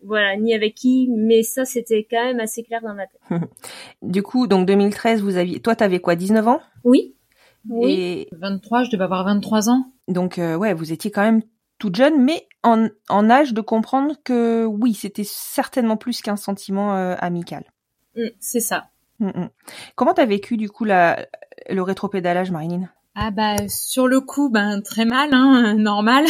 voilà, 0.03 0.35
ni 0.37 0.53
avec 0.53 0.75
qui, 0.75 1.09
mais 1.15 1.41
ça 1.43 1.65
c'était 1.65 2.07
quand 2.09 2.23
même 2.23 2.39
assez 2.39 2.63
clair 2.63 2.81
dans 2.81 2.93
ma 2.93 3.05
tête. 3.07 3.21
Du 4.01 4.21
coup, 4.23 4.47
donc 4.47 4.67
2013, 4.67 5.21
vous 5.21 5.37
aviez. 5.37 5.59
Toi, 5.59 5.75
t'avais 5.75 5.99
quoi, 5.99 6.15
19 6.15 6.47
ans? 6.47 6.59
Oui. 6.83 7.15
Oui. 7.67 7.91
Et 7.91 8.27
23, 8.33 8.83
je 8.83 8.91
devais 8.91 9.03
avoir 9.05 9.25
23 9.25 9.69
ans. 9.69 9.85
donc, 10.07 10.37
euh, 10.37 10.55
ouais, 10.55 10.73
vous 10.75 10.91
étiez 10.93 11.09
quand 11.09 11.23
même 11.23 11.41
toute 11.79 11.95
jeune, 11.95 12.23
mais 12.23 12.47
en, 12.63 12.87
en 13.09 13.29
âge 13.29 13.53
de 13.53 13.61
comprendre 13.61 14.15
que 14.23 14.65
oui, 14.65 14.93
c'était 14.93 15.23
certainement 15.25 15.97
plus 15.97 16.21
qu'un 16.21 16.35
sentiment 16.35 16.95
euh, 16.95 17.15
amical. 17.19 17.63
Mm, 18.15 18.27
C'est 18.39 18.59
ça. 18.59 18.89
Mm, 19.19 19.27
mm. 19.27 19.49
Comment 19.95 20.13
t'as 20.13 20.25
vécu 20.25 20.57
du 20.57 20.69
coup 20.69 20.85
la, 20.85 21.25
le 21.69 21.81
rétropédalage, 21.81 22.51
Marilyn? 22.51 22.89
Ah 23.15 23.31
bah 23.31 23.67
sur 23.69 24.07
le 24.07 24.19
coup, 24.21 24.49
ben 24.49 24.81
très 24.81 25.05
mal, 25.05 25.29
hein, 25.33 25.75
normal. 25.75 26.25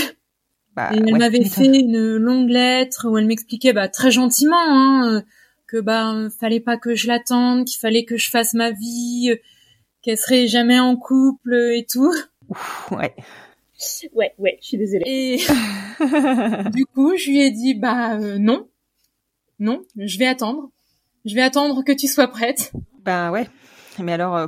bah, 0.75 0.91
Et 0.93 0.97
elle 1.07 1.13
ouais, 1.13 1.19
m'avait 1.19 1.43
fait 1.45 1.65
une 1.65 2.17
longue 2.17 2.49
lettre 2.49 3.07
où 3.09 3.17
elle 3.17 3.25
m'expliquait 3.25 3.73
bah, 3.73 3.87
très 3.87 4.11
gentiment 4.11 4.55
hein, 4.59 5.23
que 5.67 5.77
bah 5.81 6.13
fallait 6.39 6.59
pas 6.59 6.77
que 6.77 6.93
je 6.95 7.07
l'attende, 7.07 7.65
qu'il 7.65 7.79
fallait 7.79 8.05
que 8.05 8.17
je 8.17 8.29
fasse 8.29 8.53
ma 8.53 8.71
vie, 8.71 9.33
qu'elle 10.03 10.17
serait 10.17 10.48
jamais 10.48 10.79
en 10.79 10.95
couple 10.95 11.55
et 11.75 11.86
tout. 11.89 12.13
Ouf, 12.50 12.91
ouais. 12.91 13.15
Ouais, 14.13 14.33
ouais, 14.38 14.57
je 14.62 14.67
suis 14.67 14.77
désolée. 14.77 15.03
Et 15.07 15.38
du 16.71 16.86
coup, 16.86 17.17
je 17.17 17.29
lui 17.29 17.41
ai 17.41 17.51
dit 17.51 17.74
bah 17.74 18.15
euh, 18.19 18.38
non, 18.38 18.67
non, 19.60 19.81
je 19.98 20.17
vais 20.19 20.27
attendre, 20.27 20.69
je 21.25 21.36
vais 21.36 21.41
attendre 21.41 21.84
que 21.84 21.91
tu 21.91 22.08
sois 22.08 22.27
prête, 22.27 22.72
ben 23.03 23.32
ouais. 23.32 23.48
Mais 24.00 24.12
alors, 24.13 24.36
euh, 24.36 24.48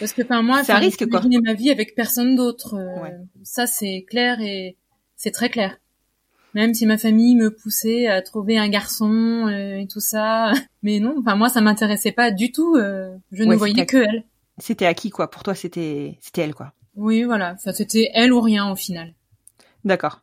parce 0.00 0.12
que 0.12 0.22
enfin 0.22 0.42
moi, 0.42 0.58
enfin, 0.60 0.78
risque, 0.78 1.08
quoi. 1.08 1.20
ma 1.44 1.54
vie 1.54 1.70
avec 1.70 1.94
personne 1.94 2.34
d'autre, 2.34 2.74
euh, 2.74 3.00
Ouais. 3.02 3.14
ça 3.44 3.66
c'est 3.66 4.04
clair 4.08 4.40
et 4.40 4.76
c'est 5.14 5.30
très 5.30 5.48
clair. 5.50 5.78
Même 6.54 6.74
si 6.74 6.86
ma 6.86 6.96
famille 6.98 7.36
me 7.36 7.54
poussait 7.54 8.06
à 8.08 8.22
trouver 8.22 8.58
un 8.58 8.68
garçon 8.68 9.46
euh, 9.46 9.76
et 9.76 9.86
tout 9.86 10.00
ça, 10.00 10.52
mais 10.82 10.98
non, 11.00 11.14
enfin 11.20 11.36
moi 11.36 11.48
ça 11.48 11.60
m'intéressait 11.60 12.12
pas 12.12 12.30
du 12.32 12.50
tout. 12.50 12.74
euh, 12.76 13.14
je 13.30 13.44
ne 13.44 13.54
voyais 13.54 13.86
que 13.86 13.98
elle. 13.98 14.24
c'était 14.58 14.86
à 14.86 14.94
qui 14.94 15.10
quoi? 15.10 15.30
Pour 15.30 15.42
toi, 15.44 15.54
c'était 15.54 16.18
c'était 16.20 16.42
elle 16.42 16.54
quoi. 16.54 16.72
Oui, 16.96 17.22
voilà, 17.24 17.52
enfin 17.52 17.72
c'était 17.72 18.10
elle 18.14 18.32
ou 18.32 18.40
rien 18.40 18.68
au 18.70 18.74
final. 18.76 19.14
D'accord. 19.84 20.22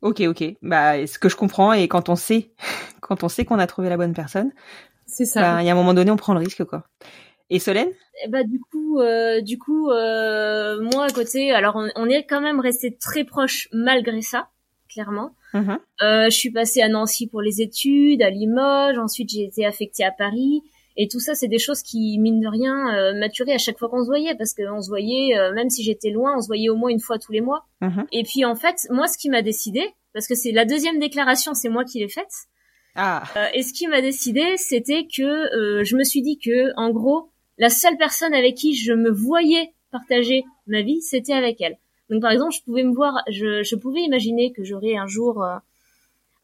Ok, 0.00 0.20
ok. 0.20 0.44
Bah, 0.62 1.06
ce 1.06 1.18
que 1.18 1.28
je 1.28 1.36
comprends 1.36 1.72
et 1.72 1.88
quand 1.88 2.08
on 2.08 2.16
sait, 2.16 2.52
quand 3.00 3.24
on 3.24 3.28
sait 3.28 3.44
qu'on 3.44 3.58
a 3.58 3.66
trouvé 3.66 3.88
la 3.90 3.96
bonne 3.98 4.14
personne, 4.14 4.52
C'est 5.06 5.24
ça. 5.24 5.40
bah, 5.40 5.62
il 5.62 5.66
y 5.66 5.68
a 5.68 5.72
un 5.72 5.76
moment 5.76 5.94
donné, 5.94 6.10
on 6.10 6.16
prend 6.16 6.34
le 6.34 6.40
risque 6.40 6.64
quoi. 6.64 6.84
Et 7.50 7.58
Solène? 7.58 7.90
Bah 8.28 8.42
du 8.44 8.58
coup, 8.60 9.00
euh, 9.00 9.40
du 9.40 9.58
coup, 9.58 9.90
euh, 9.90 10.80
moi 10.80 11.04
à 11.06 11.10
côté, 11.10 11.52
alors 11.52 11.76
on, 11.76 11.88
on 11.96 12.08
est 12.08 12.24
quand 12.24 12.40
même 12.40 12.60
resté 12.60 12.96
très 12.96 13.24
proches 13.24 13.68
malgré 13.72 14.22
ça, 14.22 14.48
clairement. 14.88 15.34
Euh, 16.02 16.24
je 16.30 16.36
suis 16.36 16.50
passée 16.50 16.80
à 16.80 16.88
Nancy 16.88 17.28
pour 17.28 17.42
les 17.42 17.60
études, 17.60 18.22
à 18.22 18.30
Limoges, 18.30 18.98
ensuite 18.98 19.30
j'ai 19.30 19.44
été 19.44 19.64
affectée 19.64 20.04
à 20.04 20.10
Paris. 20.10 20.62
Et 20.96 21.08
tout 21.08 21.18
ça, 21.18 21.34
c'est 21.34 21.48
des 21.48 21.58
choses 21.58 21.82
qui, 21.82 22.18
mine 22.20 22.40
de 22.40 22.46
rien, 22.46 22.94
euh, 22.94 23.18
maturaient 23.18 23.54
à 23.54 23.58
chaque 23.58 23.78
fois 23.78 23.88
qu'on 23.88 24.02
se 24.02 24.06
voyait, 24.06 24.36
parce 24.36 24.54
qu'on 24.54 24.80
se 24.80 24.88
voyait, 24.88 25.36
euh, 25.36 25.52
même 25.52 25.68
si 25.68 25.82
j'étais 25.82 26.10
loin, 26.10 26.36
on 26.36 26.40
se 26.40 26.46
voyait 26.46 26.68
au 26.68 26.76
moins 26.76 26.90
une 26.90 27.00
fois 27.00 27.18
tous 27.18 27.32
les 27.32 27.40
mois. 27.40 27.66
Et 28.12 28.22
puis 28.22 28.44
en 28.44 28.54
fait, 28.54 28.86
moi, 28.90 29.08
ce 29.08 29.18
qui 29.18 29.28
m'a 29.28 29.42
décidé, 29.42 29.82
parce 30.12 30.28
que 30.28 30.36
c'est 30.36 30.52
la 30.52 30.64
deuxième 30.64 31.00
déclaration, 31.00 31.52
c'est 31.54 31.68
moi 31.68 31.84
qui 31.84 31.98
l'ai 31.98 32.08
faite. 32.08 32.32
Ah, 32.96 33.24
euh, 33.36 33.46
et 33.54 33.62
ce 33.62 33.72
qui 33.72 33.88
m'a 33.88 34.00
décidé, 34.00 34.56
c'était 34.56 35.06
que 35.06 35.22
euh, 35.22 35.84
je 35.84 35.96
me 35.96 36.04
suis 36.04 36.22
dit 36.22 36.38
que, 36.38 36.72
en 36.76 36.90
gros, 36.90 37.30
la 37.58 37.70
seule 37.70 37.96
personne 37.96 38.34
avec 38.34 38.54
qui 38.54 38.74
je 38.74 38.92
me 38.92 39.10
voyais 39.10 39.72
partager 39.90 40.44
ma 40.66 40.82
vie, 40.82 41.00
c'était 41.02 41.32
avec 41.32 41.60
elle. 41.60 41.76
Donc 42.10 42.20
par 42.22 42.30
exemple, 42.30 42.54
je 42.54 42.62
pouvais 42.62 42.82
me 42.82 42.92
voir, 42.92 43.22
je, 43.28 43.62
je 43.62 43.76
pouvais 43.76 44.00
imaginer 44.00 44.52
que 44.52 44.62
j'aurais 44.62 44.96
un 44.96 45.06
jour 45.06 45.42
euh, 45.42 45.56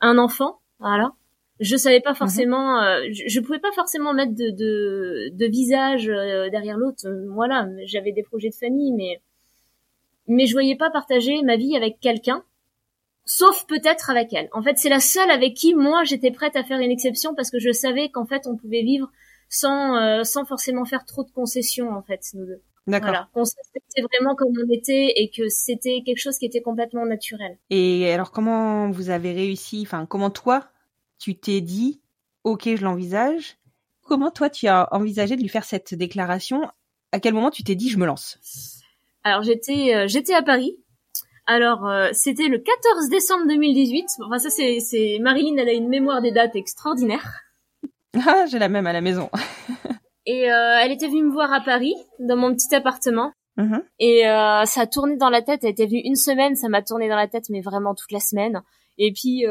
un 0.01 0.19
enfant, 0.19 0.59
voilà. 0.79 1.13
je 1.61 1.77
savais 1.77 2.01
pas 2.01 2.15
forcément, 2.15 2.81
euh, 2.83 3.03
je, 3.13 3.25
je 3.27 3.41
pouvais 3.41 3.59
pas 3.59 3.73
forcément 3.73 4.15
mettre 4.15 4.35
de, 4.35 4.51
de, 4.51 5.29
de 5.33 5.47
visage 5.47 6.09
euh, 6.09 6.49
derrière 6.49 6.79
l'autre. 6.79 7.07
Voilà, 7.35 7.69
j'avais 7.85 8.13
des 8.13 8.23
projets 8.23 8.49
de 8.49 8.55
famille, 8.55 8.93
mais 8.93 9.21
mais 10.27 10.47
je 10.47 10.53
voyais 10.53 10.77
pas 10.77 10.91
partager 10.91 11.43
ma 11.43 11.57
vie 11.57 11.77
avec 11.77 12.01
quelqu'un, 12.01 12.43
sauf 13.25 13.67
peut-être 13.67 14.11
avec 14.11 14.33
elle. 14.33 14.49
En 14.53 14.63
fait, 14.63 14.79
c'est 14.79 14.89
la 14.89 15.01
seule 15.01 15.31
avec 15.31 15.55
qui 15.55 15.75
moi 15.75 16.05
j'étais 16.05 16.31
prête 16.31 16.57
à 16.57 16.65
faire 16.65 16.81
une 16.81 16.91
exception 16.91 17.35
parce 17.35 17.51
que 17.51 17.59
je 17.59 17.73
savais 17.73 18.11
qu'en 18.11 18.27
fait 18.27 18.47
on 18.47 18.57
pouvait 18.57 18.83
vivre 18.83 19.11
sans 19.49 19.97
euh, 19.97 20.25
sans 20.25 20.45
forcément 20.45 20.85
faire 20.85 21.05
trop 21.05 21.25
de 21.25 21.31
concessions 21.31 21.91
en 21.91 22.03
fait 22.03 22.21
nous 22.35 22.47
deux. 22.47 22.63
D'accord. 22.87 23.11
Voilà, 23.11 23.29
qu'on 23.35 23.45
s'acceptait 23.45 24.03
vraiment 24.03 24.35
comme 24.35 24.53
on 24.59 24.73
était 24.73 25.13
et 25.17 25.31
que 25.31 25.49
c'était 25.49 26.03
quelque 26.05 26.19
chose 26.19 26.39
qui 26.39 26.47
était 26.47 26.63
complètement 26.63 27.05
naturel. 27.07 27.59
Et 27.69 28.11
alors, 28.11 28.33
comment 28.33 28.91
vous 28.91 29.11
avez 29.11 29.33
réussi 29.33 29.83
Enfin, 29.83 30.07
comment 30.07 30.31
toi, 30.31 30.69
tu 31.19 31.37
t'es 31.37 31.61
dit, 31.61 32.01
ok, 32.45 32.69
je 32.77 32.83
l'envisage. 32.83 33.59
Comment 34.03 34.31
toi, 34.31 34.51
tu 34.51 34.67
as 34.67 34.89
envisagé 34.93 35.37
de 35.37 35.43
lui 35.43 35.49
faire 35.49 35.65
cette 35.65 35.95
déclaration? 35.95 36.69
À 37.13 37.21
quel 37.21 37.35
moment 37.35 37.51
tu 37.51 37.63
t'es 37.63 37.75
dit, 37.75 37.91
je 37.91 37.99
me 37.99 38.07
lance? 38.07 38.39
Alors 39.23 39.43
j'étais 39.43 39.95
euh, 39.95 40.09
j'étais 40.09 40.35
à 40.35 40.43
Paris. 40.43 40.79
Alors 41.51 41.85
euh, 41.85 42.11
c'était 42.13 42.47
le 42.47 42.59
14 42.59 43.09
décembre 43.09 43.49
2018. 43.49 44.07
Enfin 44.25 44.39
ça 44.39 44.51
c'est 44.51 45.19
Marilyn 45.21 45.57
elle 45.57 45.69
a 45.69 45.73
une 45.73 45.89
mémoire 45.89 46.23
des 46.23 46.31
dates 46.31 46.55
extraordinaire. 46.55 47.41
Ah, 48.25 48.45
j'ai 48.47 48.61
la 48.61 48.69
même 48.69 48.87
à 48.87 48.93
la 48.93 49.01
maison. 49.01 49.31
Et 50.27 50.49
euh, 50.49 50.79
elle 50.81 50.93
était 50.93 51.09
venue 51.09 51.25
me 51.25 51.33
voir 51.33 51.53
à 51.53 51.61
Paris 51.61 51.97
dans 52.21 52.37
mon 52.37 52.55
petit 52.55 52.73
appartement. 52.73 53.33
Mhm. 53.57 53.83
Et 53.99 54.29
euh, 54.29 54.65
ça 54.65 54.83
a 54.83 54.87
tourné 54.87 55.17
dans 55.17 55.29
la 55.29 55.43
tête. 55.43 55.65
Elle 55.65 55.71
était 55.71 55.87
venue 55.87 56.03
une 56.05 56.15
semaine, 56.15 56.55
ça 56.55 56.69
m'a 56.69 56.83
tourné 56.83 57.09
dans 57.09 57.17
la 57.17 57.27
tête, 57.27 57.49
mais 57.51 57.63
vraiment 57.63 57.97
toute 57.97 58.13
la 58.13 58.21
semaine. 58.21 58.63
Et 58.97 59.13
puis 59.13 59.45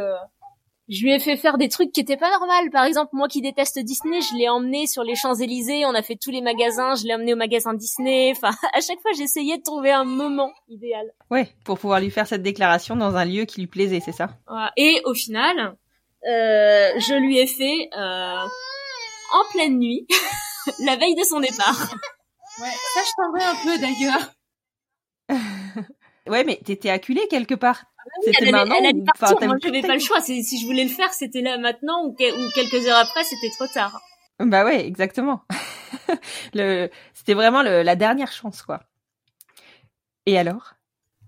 je 0.89 1.03
lui 1.03 1.13
ai 1.13 1.19
fait 1.19 1.37
faire 1.37 1.57
des 1.57 1.69
trucs 1.69 1.91
qui 1.91 2.01
étaient 2.01 2.17
pas 2.17 2.31
normaux. 2.31 2.69
Par 2.71 2.83
exemple, 2.83 3.11
moi 3.13 3.27
qui 3.27 3.41
déteste 3.41 3.77
Disney, 3.79 4.21
je 4.21 4.35
l'ai 4.35 4.49
emmené 4.49 4.87
sur 4.87 5.03
les 5.03 5.15
Champs 5.15 5.35
Élysées. 5.35 5.85
On 5.85 5.93
a 5.93 6.01
fait 6.01 6.17
tous 6.19 6.31
les 6.31 6.41
magasins. 6.41 6.95
Je 6.95 7.05
l'ai 7.05 7.13
emmené 7.13 7.33
au 7.33 7.37
magasin 7.37 7.75
Disney. 7.75 8.33
Enfin, 8.35 8.49
à 8.73 8.81
chaque 8.81 8.99
fois, 9.01 9.11
j'essayais 9.15 9.57
de 9.57 9.63
trouver 9.63 9.91
un 9.91 10.03
moment 10.03 10.51
idéal. 10.67 11.05
Ouais, 11.29 11.47
pour 11.63 11.77
pouvoir 11.77 11.99
lui 11.99 12.09
faire 12.09 12.25
cette 12.25 12.41
déclaration 12.41 12.95
dans 12.95 13.15
un 13.15 13.25
lieu 13.25 13.45
qui 13.45 13.61
lui 13.61 13.67
plaisait, 13.67 13.99
c'est 13.99 14.11
ça? 14.11 14.29
Voilà. 14.47 14.71
Et 14.77 15.01
au 15.05 15.13
final, 15.13 15.77
euh, 16.27 16.91
je 16.97 17.19
lui 17.19 17.37
ai 17.37 17.45
fait 17.45 17.89
euh, 17.95 18.45
en 19.33 19.51
pleine 19.51 19.77
nuit, 19.77 20.07
la 20.85 20.95
veille 20.95 21.15
de 21.15 21.23
son 21.23 21.39
départ. 21.39 21.93
Ouais, 22.61 22.67
ça 22.93 23.01
je 23.05 23.11
t'en 23.15 23.31
un 23.47 23.55
peu 23.63 23.79
d'ailleurs. 23.79 24.33
Ouais, 26.27 26.43
mais 26.43 26.59
t'étais 26.63 26.91
acculé 26.91 27.27
quelque 27.27 27.55
part. 27.55 27.85
C'était 28.23 28.51
maintenant 28.51 28.75
elle 28.83 29.03
enfin, 29.13 29.35
Moi, 29.45 29.55
j'avais 29.61 29.81
pas 29.81 29.93
le 29.93 29.99
choix. 29.99 30.19
Si 30.21 30.59
je 30.59 30.65
voulais 30.65 30.83
le 30.83 30.89
faire, 30.89 31.11
c'était 31.13 31.41
là 31.41 31.57
maintenant 31.57 32.05
ou, 32.05 32.13
que- 32.13 32.31
ou 32.47 32.49
quelques 32.51 32.85
heures 32.87 32.97
après, 32.97 33.23
c'était 33.23 33.49
trop 33.57 33.67
tard. 33.73 33.99
Bah 34.39 34.63
ouais, 34.65 34.85
exactement. 34.85 35.41
le, 36.53 36.89
c'était 37.13 37.33
vraiment 37.33 37.61
le- 37.61 37.83
la 37.83 37.95
dernière 37.95 38.31
chance, 38.31 38.61
quoi. 38.61 38.81
Et 40.25 40.37
alors? 40.37 40.73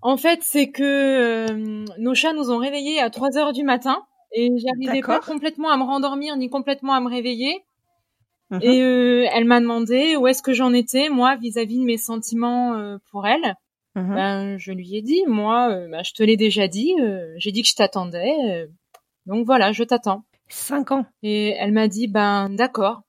En 0.00 0.16
fait, 0.16 0.40
c'est 0.42 0.70
que 0.70 0.82
euh, 0.82 1.84
nos 1.98 2.14
chats 2.14 2.32
nous 2.32 2.50
ont 2.50 2.58
réveillés 2.58 3.00
à 3.00 3.10
3 3.10 3.36
heures 3.38 3.52
du 3.52 3.62
matin 3.62 4.04
et 4.32 4.48
j'arrivais 4.56 5.00
pas 5.02 5.20
complètement 5.26 5.70
à 5.70 5.76
me 5.76 5.84
rendormir 5.84 6.36
ni 6.36 6.48
complètement 6.50 6.94
à 6.94 7.00
me 7.00 7.08
réveiller. 7.08 7.64
Mhm. 8.50 8.60
Et 8.62 8.82
euh, 8.82 9.26
elle 9.32 9.44
m'a 9.44 9.60
demandé 9.60 10.16
où 10.16 10.26
est-ce 10.26 10.42
que 10.42 10.52
j'en 10.52 10.72
étais 10.72 11.08
moi 11.08 11.36
vis-à-vis 11.36 11.78
de 11.78 11.84
mes 11.84 11.98
sentiments 11.98 12.74
euh, 12.74 12.98
pour 13.10 13.26
elle. 13.26 13.54
Mhm. 13.94 14.14
Ben 14.14 14.58
je 14.58 14.72
lui 14.72 14.96
ai 14.96 15.02
dit 15.02 15.22
moi, 15.26 15.70
euh, 15.70 15.88
ben, 15.88 16.02
je 16.02 16.12
te 16.14 16.22
l'ai 16.22 16.36
déjà 16.36 16.66
dit, 16.68 16.94
euh, 17.00 17.32
j'ai 17.36 17.52
dit 17.52 17.62
que 17.62 17.68
je 17.68 17.74
t'attendais, 17.74 18.34
euh, 18.50 18.66
donc 19.26 19.44
voilà, 19.46 19.72
je 19.72 19.84
t'attends. 19.84 20.24
Cinq 20.48 20.92
ans. 20.92 21.06
Et 21.22 21.50
elle 21.58 21.72
m'a 21.72 21.88
dit 21.88 22.08
ben 22.08 22.48
d'accord, 22.50 23.02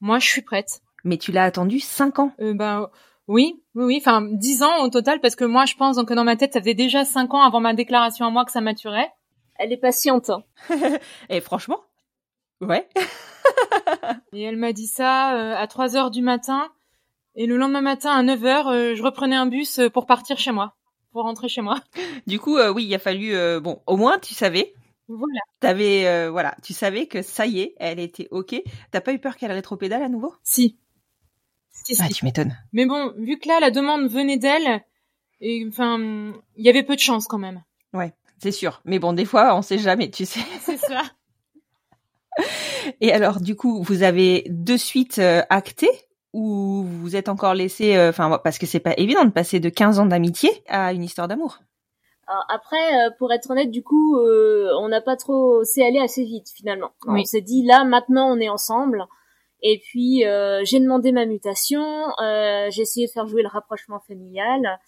moi 0.00 0.18
je 0.18 0.26
suis 0.28 0.42
prête. 0.42 0.80
Mais 1.04 1.16
tu 1.18 1.32
l'as 1.32 1.44
attendu 1.44 1.78
cinq 1.80 2.18
ans. 2.18 2.32
Euh, 2.40 2.54
ben 2.54 2.88
oui, 3.28 3.62
oui, 3.74 3.84
oui, 3.84 3.96
enfin 4.00 4.22
dix 4.22 4.62
ans 4.62 4.82
au 4.82 4.88
total 4.88 5.20
parce 5.20 5.36
que 5.36 5.44
moi 5.44 5.64
je 5.66 5.74
pense 5.74 6.02
que 6.04 6.14
dans 6.14 6.24
ma 6.24 6.36
tête 6.36 6.52
ça 6.54 6.60
faisait 6.60 6.74
déjà 6.74 7.04
cinq 7.04 7.32
ans 7.34 7.42
avant 7.42 7.60
ma 7.60 7.74
déclaration 7.74 8.26
à 8.26 8.30
moi 8.30 8.44
que 8.44 8.52
ça 8.52 8.60
maturait. 8.60 9.10
Elle 9.56 9.72
est 9.72 9.76
patiente. 9.76 10.30
hein. 10.30 10.42
Et 11.28 11.40
franchement, 11.42 11.80
ouais. 12.62 12.88
Et 14.32 14.42
elle 14.42 14.56
m'a 14.56 14.72
dit 14.72 14.86
ça 14.86 15.34
euh, 15.36 15.54
à 15.56 15.66
3 15.66 15.96
heures 15.96 16.10
du 16.10 16.22
matin. 16.22 16.68
Et 17.36 17.46
le 17.46 17.56
lendemain 17.56 17.80
matin 17.80 18.12
à 18.12 18.22
9 18.22 18.44
heures, 18.44 18.68
euh, 18.68 18.94
je 18.94 19.02
reprenais 19.02 19.36
un 19.36 19.46
bus 19.46 19.78
euh, 19.78 19.88
pour 19.88 20.06
partir 20.06 20.38
chez 20.38 20.52
moi, 20.52 20.76
pour 21.12 21.22
rentrer 21.22 21.48
chez 21.48 21.62
moi. 21.62 21.80
Du 22.26 22.38
coup, 22.38 22.56
euh, 22.58 22.72
oui, 22.72 22.84
il 22.84 22.94
a 22.94 22.98
fallu. 22.98 23.32
bon, 23.60 23.80
au 23.86 23.96
moins, 23.96 24.18
tu 24.18 24.34
savais. 24.34 24.74
Voilà. 25.08 25.40
T'avais, 25.58 26.06
euh, 26.06 26.30
voilà, 26.30 26.54
tu 26.62 26.72
savais 26.72 27.06
que 27.06 27.22
ça 27.22 27.44
y 27.46 27.60
est, 27.60 27.74
elle 27.78 27.98
était 27.98 28.28
ok. 28.30 28.62
T'as 28.92 29.00
pas 29.00 29.12
eu 29.12 29.18
peur 29.18 29.36
qu'elle 29.36 29.50
rétropédale 29.50 30.02
à 30.02 30.08
nouveau? 30.08 30.34
Si. 30.44 30.78
Si, 31.70 31.96
si. 31.96 32.02
Ah, 32.02 32.08
tu 32.08 32.24
m'étonnes. 32.24 32.56
Mais 32.72 32.86
bon, 32.86 33.12
vu 33.16 33.38
que 33.38 33.48
là 33.48 33.58
la 33.58 33.72
demande 33.72 34.08
venait 34.08 34.36
d'elle, 34.36 34.84
et 35.40 35.64
enfin, 35.66 35.98
il 36.56 36.64
y 36.64 36.68
avait 36.68 36.84
peu 36.84 36.94
de 36.94 37.00
chance 37.00 37.26
quand 37.26 37.38
même. 37.38 37.62
C'est 38.42 38.52
sûr. 38.52 38.80
Mais 38.86 38.98
bon, 38.98 39.12
des 39.12 39.26
fois, 39.26 39.54
on 39.54 39.60
sait 39.60 39.78
jamais, 39.78 40.10
tu 40.10 40.24
sais. 40.24 40.40
C'est 40.62 40.78
ça. 40.78 41.02
Et 43.02 43.12
alors, 43.12 43.38
du 43.40 43.54
coup, 43.54 43.82
vous 43.82 44.02
avez 44.02 44.46
de 44.48 44.78
suite 44.78 45.18
acté? 45.18 45.88
Ou 46.32 46.84
vous 46.84 47.16
êtes 47.16 47.28
encore 47.28 47.54
laissé, 47.54 47.96
euh, 47.96 48.10
enfin, 48.10 48.38
parce 48.42 48.58
que 48.58 48.66
c'est 48.66 48.80
pas 48.80 48.94
évident 48.96 49.24
de 49.24 49.30
passer 49.30 49.60
de 49.60 49.68
15 49.68 49.98
ans 49.98 50.06
d'amitié 50.06 50.50
à 50.68 50.92
une 50.92 51.02
histoire 51.02 51.28
d'amour. 51.28 51.58
Alors 52.26 52.44
après, 52.48 53.06
euh, 53.06 53.10
pour 53.18 53.32
être 53.32 53.50
honnête, 53.50 53.70
du 53.70 53.82
coup, 53.82 54.16
euh, 54.18 54.70
on 54.78 54.88
n'a 54.88 55.00
pas 55.00 55.16
trop, 55.16 55.64
c'est 55.64 55.84
allé 55.84 55.98
assez 55.98 56.24
vite 56.24 56.48
finalement. 56.54 56.90
Oui. 57.06 57.22
On 57.22 57.24
s'est 57.24 57.40
dit 57.40 57.64
là, 57.64 57.84
maintenant, 57.84 58.30
on 58.32 58.38
est 58.38 58.48
ensemble. 58.48 59.04
Et 59.62 59.78
puis 59.78 60.24
euh, 60.24 60.62
j'ai 60.64 60.80
demandé 60.80 61.12
ma 61.12 61.26
mutation. 61.26 61.82
euh, 62.22 62.68
j'ai 62.70 62.82
essayé 62.82 63.06
de 63.06 63.10
faire 63.12 63.26
jouer 63.26 63.42
le 63.42 63.48
rapprochement 63.48 64.00
familial. 64.00 64.78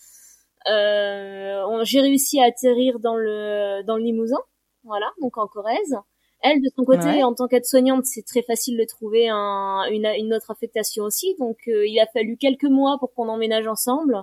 Euh, 0.71 1.83
j'ai 1.83 2.01
réussi 2.01 2.41
à 2.41 2.45
atterrir 2.47 3.01
dans 3.01 3.17
le 3.17 3.83
dans 3.85 3.97
le 3.97 4.03
Limousin, 4.05 4.39
voilà, 4.85 5.11
donc 5.21 5.37
en 5.37 5.47
Corrèze. 5.49 5.97
Elle, 6.43 6.61
de 6.61 6.69
son 6.77 6.85
côté, 6.85 7.07
Ouais. 7.07 7.23
en 7.23 7.35
tant 7.35 7.47
qu'aide-soignante, 7.47 8.05
c'est 8.05 8.25
très 8.27 8.43
facile 8.43 8.77
de 8.79 8.85
trouver 8.85 9.29
un, 9.29 9.85
une, 9.91 10.07
une 10.19 10.35
autre 10.35 10.51
affectation 10.51 11.05
aussi. 11.05 11.35
Donc, 11.39 11.59
euh, 11.69 11.87
il 11.87 11.99
a 12.01 12.07
fallu 12.13 12.37
quelques 12.37 12.65
mois 12.65 12.97
pour 12.99 13.15
qu'on 13.15 13.29
emménage 13.29 13.67
ensemble. 13.69 14.23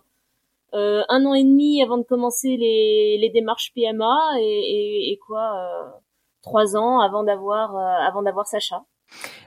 Euh, 0.73 1.01
un 1.09 1.25
an 1.25 1.33
et 1.33 1.43
demi 1.43 1.81
avant 1.81 1.97
de 1.97 2.03
commencer 2.03 2.55
les, 2.57 3.17
les 3.19 3.29
démarches 3.29 3.71
PMA 3.73 4.15
et, 4.39 4.43
et, 4.43 5.11
et 5.13 5.17
quoi, 5.25 5.55
euh, 5.55 5.89
trois 6.43 6.75
ans 6.77 6.99
avant 6.99 7.23
d'avoir 7.23 7.75
avant 7.77 8.21
d'avoir 8.21 8.45
Sacha. 8.47 8.83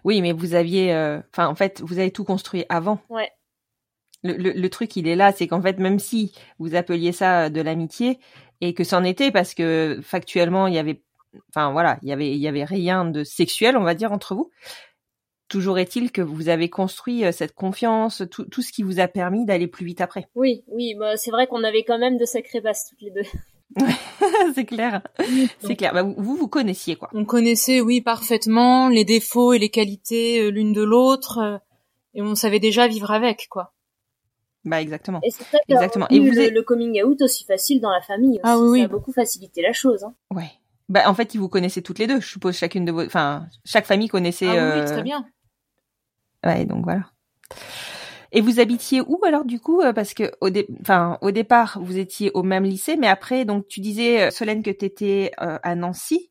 Oui, 0.04 0.20
mais 0.20 0.32
vous 0.32 0.54
aviez, 0.54 0.92
enfin, 1.32 1.46
en 1.46 1.54
fait, 1.54 1.80
vous 1.82 2.00
avez 2.00 2.10
tout 2.10 2.24
construit 2.24 2.64
avant. 2.68 2.98
Ouais. 3.08 3.30
Le, 4.24 4.32
le, 4.34 4.50
le 4.52 4.70
truc, 4.70 4.96
il 4.96 5.06
est 5.06 5.14
là, 5.16 5.30
c'est 5.32 5.46
qu'en 5.46 5.62
fait, 5.62 5.78
même 5.78 5.98
si 6.00 6.32
vous 6.58 6.74
appeliez 6.74 7.12
ça 7.12 7.50
de 7.50 7.60
l'amitié 7.60 8.18
et 8.60 8.72
que 8.74 8.82
c'en 8.84 9.04
était 9.04 9.30
parce 9.30 9.54
que 9.54 9.98
factuellement, 10.02 10.66
il 10.68 10.74
y 10.74 10.78
avait, 10.78 11.02
enfin 11.48 11.72
voilà, 11.72 11.98
il 12.02 12.08
y 12.08 12.12
avait, 12.12 12.30
il 12.30 12.38
y 12.38 12.48
avait 12.48 12.64
rien 12.64 13.04
de 13.04 13.24
sexuel, 13.24 13.76
on 13.76 13.82
va 13.82 13.94
dire, 13.94 14.12
entre 14.12 14.34
vous. 14.34 14.50
Toujours 15.48 15.78
est-il 15.78 16.12
que 16.12 16.22
vous 16.22 16.48
avez 16.48 16.70
construit 16.70 17.24
euh, 17.24 17.32
cette 17.32 17.54
confiance, 17.54 18.22
tout, 18.30 18.44
tout 18.44 18.62
ce 18.62 18.72
qui 18.72 18.82
vous 18.82 19.00
a 19.00 19.08
permis 19.08 19.44
d'aller 19.44 19.66
plus 19.66 19.84
vite 19.84 20.00
après. 20.00 20.28
Oui, 20.34 20.64
oui, 20.68 20.94
bah, 20.98 21.16
c'est 21.16 21.30
vrai 21.30 21.46
qu'on 21.46 21.62
avait 21.62 21.84
quand 21.84 21.98
même 21.98 22.16
de 22.16 22.24
sacrées 22.24 22.60
bases 22.60 22.86
toutes 22.88 23.02
les 23.02 23.10
deux. 23.10 23.28
c'est 24.54 24.64
clair, 24.64 25.02
c'est 25.60 25.76
clair. 25.76 25.92
Bah, 25.94 26.02
vous, 26.02 26.36
vous 26.36 26.48
connaissiez 26.48 26.96
quoi. 26.96 27.08
On 27.14 27.24
connaissait, 27.24 27.80
oui, 27.80 28.00
parfaitement 28.00 28.88
les 28.88 29.04
défauts 29.04 29.52
et 29.52 29.58
les 29.58 29.70
qualités 29.70 30.40
euh, 30.40 30.50
l'une 30.50 30.72
de 30.72 30.82
l'autre, 30.82 31.38
euh, 31.38 31.58
et 32.14 32.22
on 32.22 32.34
savait 32.34 32.60
déjà 32.60 32.86
vivre 32.88 33.10
avec, 33.10 33.48
quoi. 33.48 33.72
Bah 34.64 34.80
exactement. 34.80 35.20
Et 35.24 35.30
c'est 35.30 35.44
Exactement. 35.68 36.06
Et 36.08 36.20
vous 36.20 36.30
le, 36.30 36.50
le 36.50 36.62
coming 36.62 37.02
out 37.02 37.20
aussi 37.22 37.44
facile 37.44 37.80
dans 37.80 37.90
la 37.90 38.00
famille. 38.00 38.34
Aussi. 38.34 38.40
Ah 38.44 38.58
oui, 38.58 38.66
Ça 38.66 38.70
oui. 38.70 38.82
a 38.82 38.88
beaucoup 38.88 39.12
facilité 39.12 39.60
la 39.60 39.72
chose. 39.72 40.04
Hein. 40.04 40.14
Ouais. 40.30 40.52
Bah 40.92 41.08
en 41.08 41.14
fait, 41.14 41.34
ils 41.34 41.38
vous 41.38 41.48
connaissaient 41.48 41.80
toutes 41.80 41.98
les 41.98 42.06
deux. 42.06 42.20
Je 42.20 42.28
suppose 42.28 42.54
chacune 42.56 42.84
de 42.84 42.92
vos, 42.92 43.04
enfin, 43.04 43.46
chaque 43.64 43.86
famille 43.86 44.08
connaissait. 44.08 44.46
ah 44.46 44.52
oui, 44.52 44.58
euh, 44.60 44.84
très 44.84 45.02
bien. 45.02 45.24
Ouais, 46.44 46.66
donc 46.66 46.84
voilà. 46.84 47.04
Et 48.32 48.40
vous 48.40 48.60
habitiez 48.60 49.00
où 49.00 49.20
alors 49.24 49.44
du 49.44 49.60
coup 49.60 49.82
euh, 49.82 49.92
Parce 49.92 50.14
que 50.14 50.32
au, 50.40 50.50
dé- 50.50 50.66
enfin, 50.80 51.18
au 51.20 51.30
départ, 51.30 51.78
vous 51.82 51.98
étiez 51.98 52.30
au 52.34 52.42
même 52.42 52.64
lycée, 52.64 52.96
mais 52.96 53.06
après, 53.06 53.44
donc 53.44 53.68
tu 53.68 53.80
disais, 53.80 54.22
euh, 54.24 54.30
Solène, 54.30 54.62
que 54.62 54.70
t'étais 54.70 55.32
euh, 55.40 55.58
à 55.62 55.74
Nancy. 55.74 56.30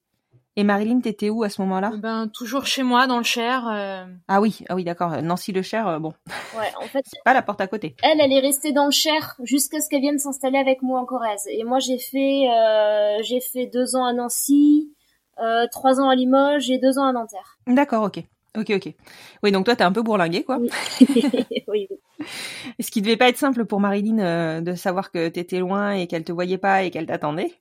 Et 0.58 0.64
Marilyn, 0.66 1.00
t'étais 1.00 1.30
où 1.30 1.44
à 1.44 1.50
ce 1.50 1.62
moment-là? 1.62 1.92
Ben 1.98 2.28
toujours 2.28 2.66
chez 2.66 2.84
moi, 2.84 3.08
dans 3.08 3.18
le 3.18 3.24
Cher. 3.24 3.68
euh, 3.72 4.04
Ah 4.28 4.42
oui, 4.42 4.60
ah 4.68 4.76
oui, 4.76 4.84
d'accord. 4.84 5.14
euh, 5.14 5.22
Nancy-le-Cher, 5.22 5.88
euh, 5.88 6.00
bon, 6.00 6.14
Ouais, 6.58 6.70
en 6.78 6.88
fait, 6.88 7.06
pas 7.26 7.34
la 7.34 7.42
porte 7.42 7.62
à 7.62 7.68
côté. 7.68 7.96
elle, 8.04 8.20
elle 8.20 8.34
est 8.34 8.40
restée 8.42 8.74
dans 8.74 8.86
le 8.86 8.92
Cher 8.92 9.36
jusqu'à 9.44 9.80
ce 9.80 9.88
qu'elle 9.90 10.02
vienne 10.02 10.20
s'installer 10.20 10.58
avec 10.58 10.82
moi 10.82 11.00
en 11.00 11.06
Corrèze. 11.06 11.48
Et 11.50 11.64
moi, 11.64 11.80
j'ai 11.80 11.98
fait, 11.98 12.50
euh, 12.50 13.18
j'ai 13.24 13.40
fait 13.40 13.68
deux 13.68 13.96
ans 13.96 14.04
à 14.06 14.12
Nancy, 14.12 14.92
euh, 15.42 15.68
trois 15.72 16.02
ans 16.02 16.10
à 16.10 16.16
Limoges 16.16 16.70
et 16.70 16.80
deux 16.80 17.00
ans 17.00 17.06
à 17.06 17.14
Nanterre. 17.14 17.58
D'accord, 17.68 18.04
ok. 18.04 18.22
Ok, 18.58 18.70
ok. 18.76 18.94
Oui, 19.44 19.54
donc 19.54 19.64
toi, 19.64 19.78
t'es 19.78 19.86
un 19.86 19.94
peu 19.94 20.02
bourlingué, 20.02 20.44
quoi. 20.44 20.58
Oui. 20.58 20.70
oui, 21.70 21.88
oui. 21.90 22.26
Ce 22.82 22.92
qui 22.92 23.02
devait 23.02 23.16
pas 23.16 23.30
être 23.30 23.38
simple 23.38 23.64
pour 23.64 23.80
Marilyn 23.80 24.20
euh, 24.20 24.60
de 24.60 24.76
savoir 24.76 25.12
que 25.12 25.30
t'étais 25.30 25.60
loin 25.60 25.94
et 25.94 26.08
qu'elle 26.08 26.26
te 26.26 26.34
voyait 26.34 26.58
pas 26.58 26.84
et 26.84 26.92
qu'elle 26.92 27.06
t'attendait. 27.06 27.54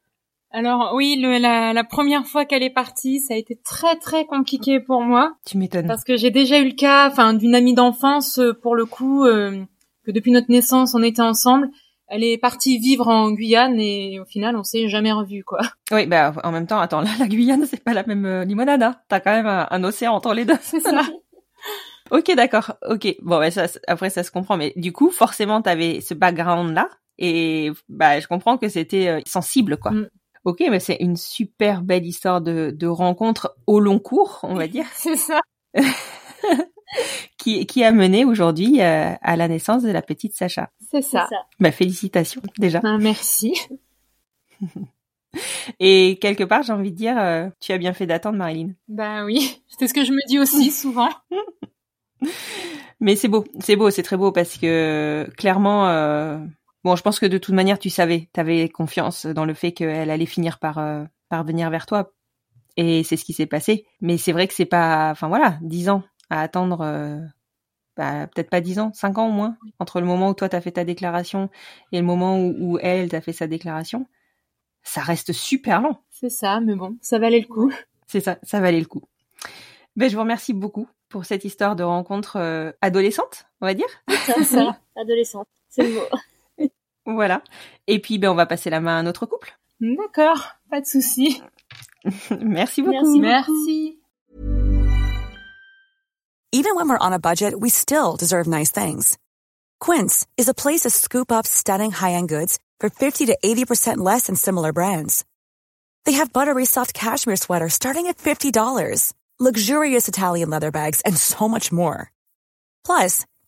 Alors 0.52 0.92
oui, 0.94 1.16
le, 1.20 1.38
la, 1.38 1.72
la 1.72 1.84
première 1.84 2.26
fois 2.26 2.44
qu'elle 2.44 2.62
est 2.62 2.70
partie, 2.74 3.20
ça 3.20 3.34
a 3.34 3.36
été 3.36 3.56
très 3.64 3.96
très 3.96 4.26
compliqué 4.26 4.80
pour 4.80 5.02
moi 5.02 5.32
Tu 5.46 5.56
m'étonnes. 5.58 5.86
parce 5.86 6.02
que 6.04 6.16
j'ai 6.16 6.30
déjà 6.30 6.58
eu 6.58 6.64
le 6.68 6.74
cas, 6.74 7.08
enfin 7.08 7.34
d'une 7.34 7.54
amie 7.54 7.74
d'enfance 7.74 8.38
euh, 8.38 8.52
pour 8.52 8.74
le 8.74 8.84
coup 8.84 9.24
euh, 9.24 9.62
que 10.04 10.10
depuis 10.10 10.32
notre 10.32 10.50
naissance 10.50 10.94
on 10.94 11.02
était 11.02 11.22
ensemble. 11.22 11.68
Elle 12.12 12.24
est 12.24 12.38
partie 12.38 12.78
vivre 12.78 13.06
en 13.06 13.30
Guyane 13.30 13.78
et 13.78 14.18
au 14.18 14.24
final 14.24 14.56
on 14.56 14.64
s'est 14.64 14.88
jamais 14.88 15.12
revu 15.12 15.44
quoi. 15.44 15.60
Oui, 15.92 16.06
bah 16.06 16.32
en 16.42 16.50
même 16.50 16.66
temps, 16.66 16.80
attends, 16.80 17.00
la, 17.00 17.10
la 17.20 17.28
Guyane, 17.28 17.64
c'est 17.66 17.84
pas 17.84 17.94
la 17.94 18.04
même 18.04 18.26
euh, 18.26 18.44
limonade. 18.44 18.82
Hein. 18.82 18.96
T'as 19.08 19.20
quand 19.20 19.30
même 19.32 19.46
un, 19.46 19.68
un 19.70 19.84
océan 19.84 20.14
entre 20.14 20.34
les 20.34 20.44
deux. 20.44 20.58
C'est 20.62 20.80
ça. 20.80 21.02
Ok, 22.10 22.34
d'accord. 22.34 22.72
Ok. 22.88 23.06
Bon, 23.22 23.38
bah, 23.38 23.52
ça, 23.52 23.66
après 23.86 24.10
ça 24.10 24.24
se 24.24 24.32
comprend, 24.32 24.56
mais 24.56 24.72
du 24.74 24.90
coup, 24.92 25.10
forcément, 25.10 25.62
t'avais 25.62 26.00
ce 26.00 26.12
background-là, 26.12 26.88
et 27.18 27.70
bah, 27.88 28.18
je 28.18 28.26
comprends 28.26 28.58
que 28.58 28.68
c'était 28.68 29.06
euh, 29.06 29.20
sensible, 29.26 29.76
quoi. 29.76 29.92
Mm. 29.92 30.08
Ok, 30.44 30.60
mais 30.70 30.80
c'est 30.80 30.96
une 31.00 31.16
super 31.16 31.82
belle 31.82 32.06
histoire 32.06 32.40
de, 32.40 32.74
de 32.74 32.86
rencontre 32.86 33.54
au 33.66 33.78
long 33.78 33.98
cours, 33.98 34.40
on 34.42 34.54
va 34.54 34.68
dire, 34.68 34.86
C'est 34.94 35.16
ça. 35.16 35.40
qui, 37.38 37.66
qui 37.66 37.84
a 37.84 37.92
mené 37.92 38.24
aujourd'hui 38.24 38.80
euh, 38.80 39.12
à 39.20 39.36
la 39.36 39.48
naissance 39.48 39.82
de 39.82 39.90
la 39.90 40.02
petite 40.02 40.34
Sacha. 40.34 40.70
C'est 40.90 41.02
ça. 41.02 41.28
Bah, 41.58 41.72
félicitations 41.72 42.42
déjà. 42.58 42.80
Ben, 42.80 42.98
merci. 42.98 43.54
Et 45.78 46.18
quelque 46.20 46.42
part, 46.42 46.62
j'ai 46.64 46.72
envie 46.72 46.90
de 46.90 46.96
dire, 46.96 47.16
euh, 47.18 47.48
tu 47.60 47.72
as 47.72 47.78
bien 47.78 47.92
fait 47.92 48.06
d'attendre, 48.06 48.36
Marilyn. 48.36 48.72
Bah 48.88 49.24
oui, 49.24 49.62
c'est 49.68 49.86
ce 49.86 49.94
que 49.94 50.04
je 50.04 50.10
me 50.10 50.26
dis 50.26 50.40
aussi 50.40 50.72
souvent. 50.72 51.08
Mais 52.98 53.14
c'est 53.14 53.28
beau, 53.28 53.44
c'est 53.60 53.76
beau, 53.76 53.90
c'est 53.90 54.02
très 54.02 54.16
beau 54.16 54.32
parce 54.32 54.58
que 54.58 55.30
clairement, 55.36 55.88
euh, 55.88 56.38
bon, 56.84 56.96
je 56.96 57.02
pense 57.02 57.18
que 57.18 57.26
de 57.26 57.38
toute 57.38 57.54
manière, 57.54 57.78
tu 57.78 57.90
savais, 57.90 58.28
tu 58.32 58.40
avais 58.40 58.68
confiance 58.68 59.26
dans 59.26 59.44
le 59.44 59.54
fait 59.54 59.72
qu'elle 59.72 60.10
allait 60.10 60.26
finir 60.26 60.58
par 60.58 60.78
euh, 60.78 61.04
par 61.28 61.44
venir 61.44 61.70
vers 61.70 61.86
toi, 61.86 62.12
et 62.76 63.02
c'est 63.04 63.16
ce 63.16 63.24
qui 63.24 63.32
s'est 63.32 63.46
passé. 63.46 63.86
Mais 64.00 64.18
c'est 64.18 64.32
vrai 64.32 64.48
que 64.48 64.54
c'est 64.54 64.64
pas, 64.64 65.10
enfin 65.10 65.28
voilà, 65.28 65.58
dix 65.62 65.88
ans 65.88 66.02
à 66.28 66.40
attendre, 66.40 66.80
euh, 66.82 67.20
bah, 67.96 68.26
peut-être 68.26 68.50
pas 68.50 68.60
dix 68.60 68.78
ans, 68.78 68.92
cinq 68.94 69.18
ans 69.18 69.28
au 69.28 69.32
moins, 69.32 69.56
entre 69.78 70.00
le 70.00 70.06
moment 70.06 70.30
où 70.30 70.34
toi 70.34 70.48
t'as 70.48 70.60
fait 70.60 70.72
ta 70.72 70.84
déclaration 70.84 71.50
et 71.92 71.98
le 71.98 72.04
moment 72.04 72.38
où, 72.38 72.54
où 72.58 72.78
elle 72.80 73.08
t'a 73.08 73.20
fait 73.20 73.32
sa 73.32 73.46
déclaration, 73.46 74.06
ça 74.82 75.02
reste 75.02 75.32
super 75.32 75.80
long. 75.80 75.96
C'est 76.10 76.30
ça, 76.30 76.60
mais 76.60 76.74
bon, 76.74 76.96
ça 77.00 77.18
valait 77.18 77.40
le 77.40 77.46
coup. 77.46 77.72
C'est 78.06 78.20
ça, 78.20 78.38
ça 78.42 78.60
valait 78.60 78.80
le 78.80 78.86
coup. 78.86 79.02
Ben, 79.96 80.08
je 80.08 80.14
vous 80.14 80.22
remercie 80.22 80.52
beaucoup 80.52 80.88
pour 81.08 81.24
cette 81.24 81.44
histoire 81.44 81.76
de 81.76 81.82
rencontre 81.82 82.36
euh, 82.36 82.72
adolescente, 82.80 83.46
on 83.60 83.66
va 83.66 83.74
dire. 83.74 83.88
Ça, 84.26 84.42
ça. 84.44 84.78
Adolescente. 84.96 85.48
C'est 85.68 85.82
le 85.82 85.94
mot. 85.94 86.02
Voilà. 87.14 87.42
Et 87.86 88.00
puis, 88.00 88.18
ben, 88.18 88.30
on 88.30 88.34
va 88.34 88.46
passer 88.46 88.70
la 88.70 88.80
main 88.80 88.98
à 88.98 89.02
notre 89.02 89.26
couple. 89.26 89.56
D'accord, 89.80 90.56
pas 90.70 90.80
de 90.80 90.86
souci. 90.86 91.42
Merci 92.40 92.82
beaucoup. 92.82 93.18
Merci. 93.18 93.20
Merci. 93.20 93.96
Even 96.52 96.74
when 96.74 96.88
we're 96.88 96.98
on 96.98 97.12
a 97.12 97.18
budget, 97.20 97.54
we 97.58 97.70
still 97.70 98.16
deserve 98.16 98.48
nice 98.48 98.72
things. 98.72 99.16
Quince 99.78 100.26
is 100.36 100.48
a 100.48 100.54
place 100.54 100.80
to 100.80 100.90
scoop 100.90 101.30
up 101.30 101.46
stunning 101.46 101.92
high-end 101.92 102.28
goods 102.28 102.58
for 102.80 102.90
50 102.90 103.26
to 103.26 103.38
80% 103.44 103.98
less 103.98 104.26
than 104.26 104.34
similar 104.34 104.72
brands. 104.72 105.24
They 106.06 106.12
have 106.12 106.32
buttery 106.32 106.64
soft 106.64 106.92
cashmere 106.92 107.36
sweaters 107.36 107.74
starting 107.74 108.08
at 108.08 108.18
$50, 108.18 109.12
luxurious 109.38 110.08
Italian 110.08 110.50
leather 110.50 110.72
bags, 110.72 111.00
and 111.02 111.16
so 111.16 111.48
much 111.48 111.70
more. 111.70 112.10
Plus, 112.84 113.26